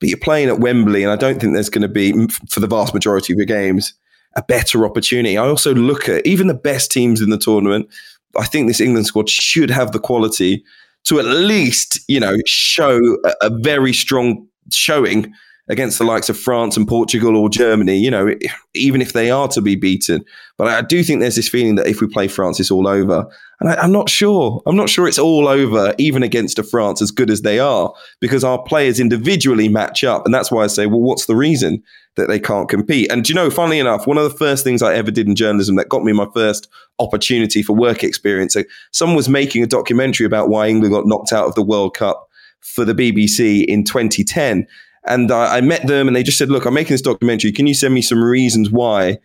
[0.00, 2.12] But you're playing at Wembley, and I don't think there's going to be,
[2.48, 3.94] for the vast majority of your games,
[4.34, 5.36] a better opportunity.
[5.36, 7.88] I also look at even the best teams in the tournament.
[8.36, 10.64] I think this England squad should have the quality
[11.04, 15.32] to at least, you know, show a, a very strong showing
[15.70, 18.34] against the likes of France and Portugal or Germany, you know,
[18.74, 20.24] even if they are to be beaten.
[20.58, 23.24] But I do think there's this feeling that if we play France, it's all over.
[23.60, 24.60] And I, am not sure.
[24.66, 27.94] I'm not sure it's all over, even against a France as good as they are,
[28.20, 30.24] because our players individually match up.
[30.24, 31.84] And that's why I say, well, what's the reason
[32.16, 33.10] that they can't compete?
[33.12, 35.76] And you know, funnily enough, one of the first things I ever did in journalism
[35.76, 36.68] that got me my first
[36.98, 41.32] opportunity for work experience, so someone was making a documentary about why England got knocked
[41.32, 42.28] out of the World Cup
[42.60, 44.66] for the BBC in 2010.
[45.06, 47.52] And I, I met them and they just said, look, I'm making this documentary.
[47.52, 49.18] Can you send me some reasons why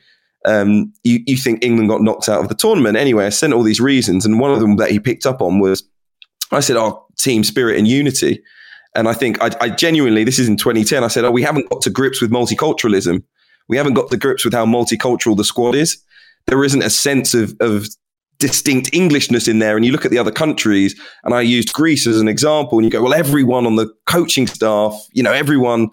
[0.45, 2.97] um, you, you think England got knocked out of the tournament?
[2.97, 4.25] Anyway, I sent all these reasons.
[4.25, 5.83] And one of them that he picked up on was,
[6.51, 8.41] I said, oh, team spirit and unity.
[8.95, 11.69] And I think I, I, genuinely, this is in 2010, I said, oh, we haven't
[11.69, 13.23] got to grips with multiculturalism.
[13.67, 16.01] We haven't got to grips with how multicultural the squad is.
[16.47, 17.87] There isn't a sense of, of
[18.39, 19.75] distinct Englishness in there.
[19.75, 22.85] And you look at the other countries, and I used Greece as an example, and
[22.85, 25.89] you go, well, everyone on the coaching staff, you know, everyone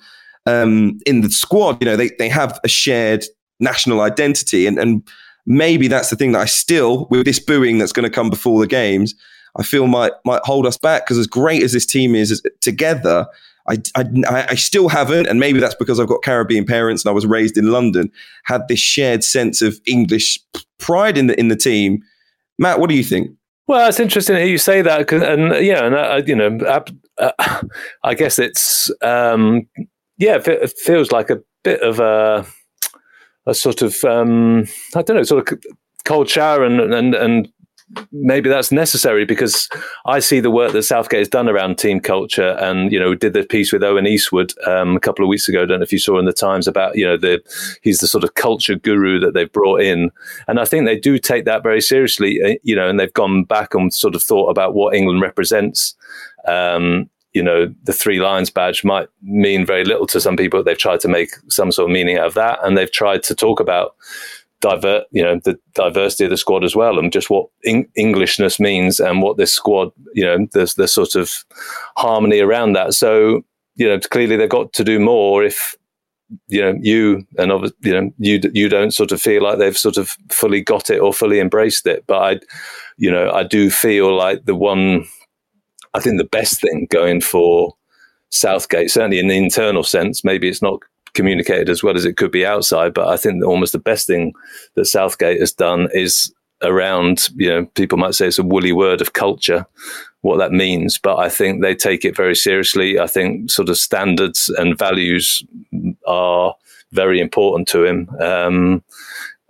[0.46, 3.24] um, in the squad, you know, they, they have a shared
[3.60, 4.66] national identity.
[4.66, 5.08] And, and
[5.46, 8.60] maybe that's the thing that I still, with this booing that's going to come before
[8.60, 9.14] the games,
[9.56, 13.26] I feel might might hold us back because as great as this team is together,
[13.68, 17.14] I, I, I, still haven't, and maybe that's because I've got Caribbean parents and I
[17.14, 18.10] was raised in London,
[18.44, 20.40] had this shared sense of English
[20.78, 22.02] pride in the in the team
[22.62, 23.28] Matt, what do you think?
[23.66, 26.58] Well, it's interesting to hear you say that, and yeah, and uh, you know,
[27.18, 27.32] uh,
[28.04, 29.66] I guess it's um,
[30.16, 32.46] yeah, it feels like a bit of a
[33.46, 35.58] a sort of um, I don't know, sort of
[36.04, 37.48] cold shower and and and
[38.12, 39.68] maybe that's necessary because
[40.06, 43.32] I see the work that Southgate has done around team culture, and you know, did
[43.32, 45.62] the piece with Owen Eastwood um, a couple of weeks ago.
[45.62, 47.42] I don't know if you saw in the Times about you know the
[47.82, 50.10] he's the sort of culture guru that they've brought in,
[50.48, 52.40] and I think they do take that very seriously.
[52.42, 55.94] Uh, you know, and they've gone back and sort of thought about what England represents.
[56.46, 60.62] Um, you know, the three lions badge might mean very little to some people.
[60.62, 63.34] They've tried to make some sort of meaning out of that, and they've tried to
[63.34, 63.94] talk about
[64.62, 67.48] divert, you know, the diversity of the squad as well, and just what
[67.96, 71.30] Englishness means, and what this squad, you know, there's the sort of
[71.98, 72.94] harmony around that.
[72.94, 73.42] So,
[73.74, 75.76] you know, clearly they've got to do more if
[76.48, 79.76] you know you and obviously you know you you don't sort of feel like they've
[79.76, 82.04] sort of fully got it or fully embraced it.
[82.06, 82.40] But I,
[82.96, 85.04] you know, I do feel like the one,
[85.92, 87.74] I think the best thing going for
[88.30, 90.80] Southgate, certainly in the internal sense, maybe it's not
[91.14, 94.32] communicated as well as it could be outside, but I think almost the best thing
[94.74, 96.32] that Southgate has done is
[96.62, 99.66] around, you know, people might say it's a woolly word of culture,
[100.20, 102.98] what that means, but I think they take it very seriously.
[102.98, 105.42] I think sort of standards and values
[106.06, 106.54] are
[106.92, 108.08] very important to him.
[108.20, 108.84] Um,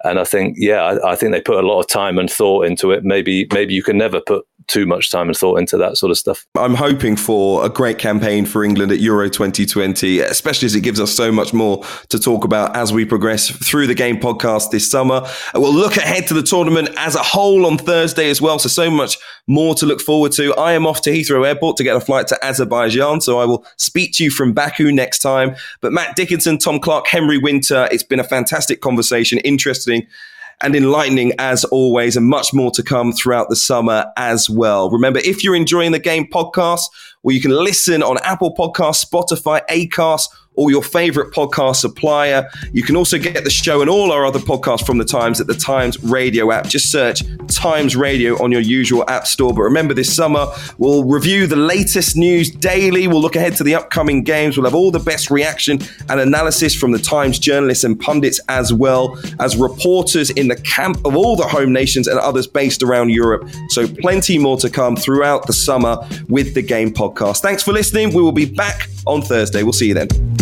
[0.05, 2.67] and I think, yeah, I, I, think they put a lot of time and thought
[2.67, 3.05] into it.
[3.05, 6.17] Maybe, maybe you can never put too much time and thought into that sort of
[6.17, 6.47] stuff.
[6.55, 10.99] I'm hoping for a great campaign for England at Euro 2020, especially as it gives
[10.99, 14.91] us so much more to talk about as we progress through the game podcast this
[14.91, 15.29] summer.
[15.55, 18.59] We'll look ahead to the tournament as a whole on Thursday as well.
[18.59, 20.55] So, so much more to look forward to.
[20.55, 23.21] I am off to Heathrow Airport to get a flight to Azerbaijan.
[23.21, 25.55] So I will speak to you from Baku next time.
[25.83, 30.07] But Matt Dickinson, Tom Clarke, Henry Winter, it's been a fantastic conversation, interesting
[30.63, 34.91] and enlightening as always, and much more to come throughout the summer as well.
[34.91, 36.83] Remember, if you're enjoying the game podcast,
[37.23, 42.49] well, you can listen on Apple Podcasts, Spotify, Acast, or your favorite podcast supplier.
[42.73, 45.47] You can also get the show and all our other podcasts from the Times at
[45.47, 46.67] the Times Radio app.
[46.67, 49.53] Just search Times Radio on your usual app store.
[49.55, 50.47] But remember, this summer,
[50.79, 53.09] we'll review the latest news daily.
[53.09, 54.57] We'll look ahead to the upcoming games.
[54.57, 58.73] We'll have all the best reaction and analysis from the Times journalists and pundits, as
[58.73, 63.11] well as reporters in the camp of all the home nations and others based around
[63.11, 63.49] Europe.
[63.69, 65.97] So, plenty more to come throughout the summer
[66.29, 67.41] with the Game Podcast.
[67.41, 68.15] Thanks for listening.
[68.15, 69.63] We will be back on Thursday.
[69.63, 70.42] We'll see you then.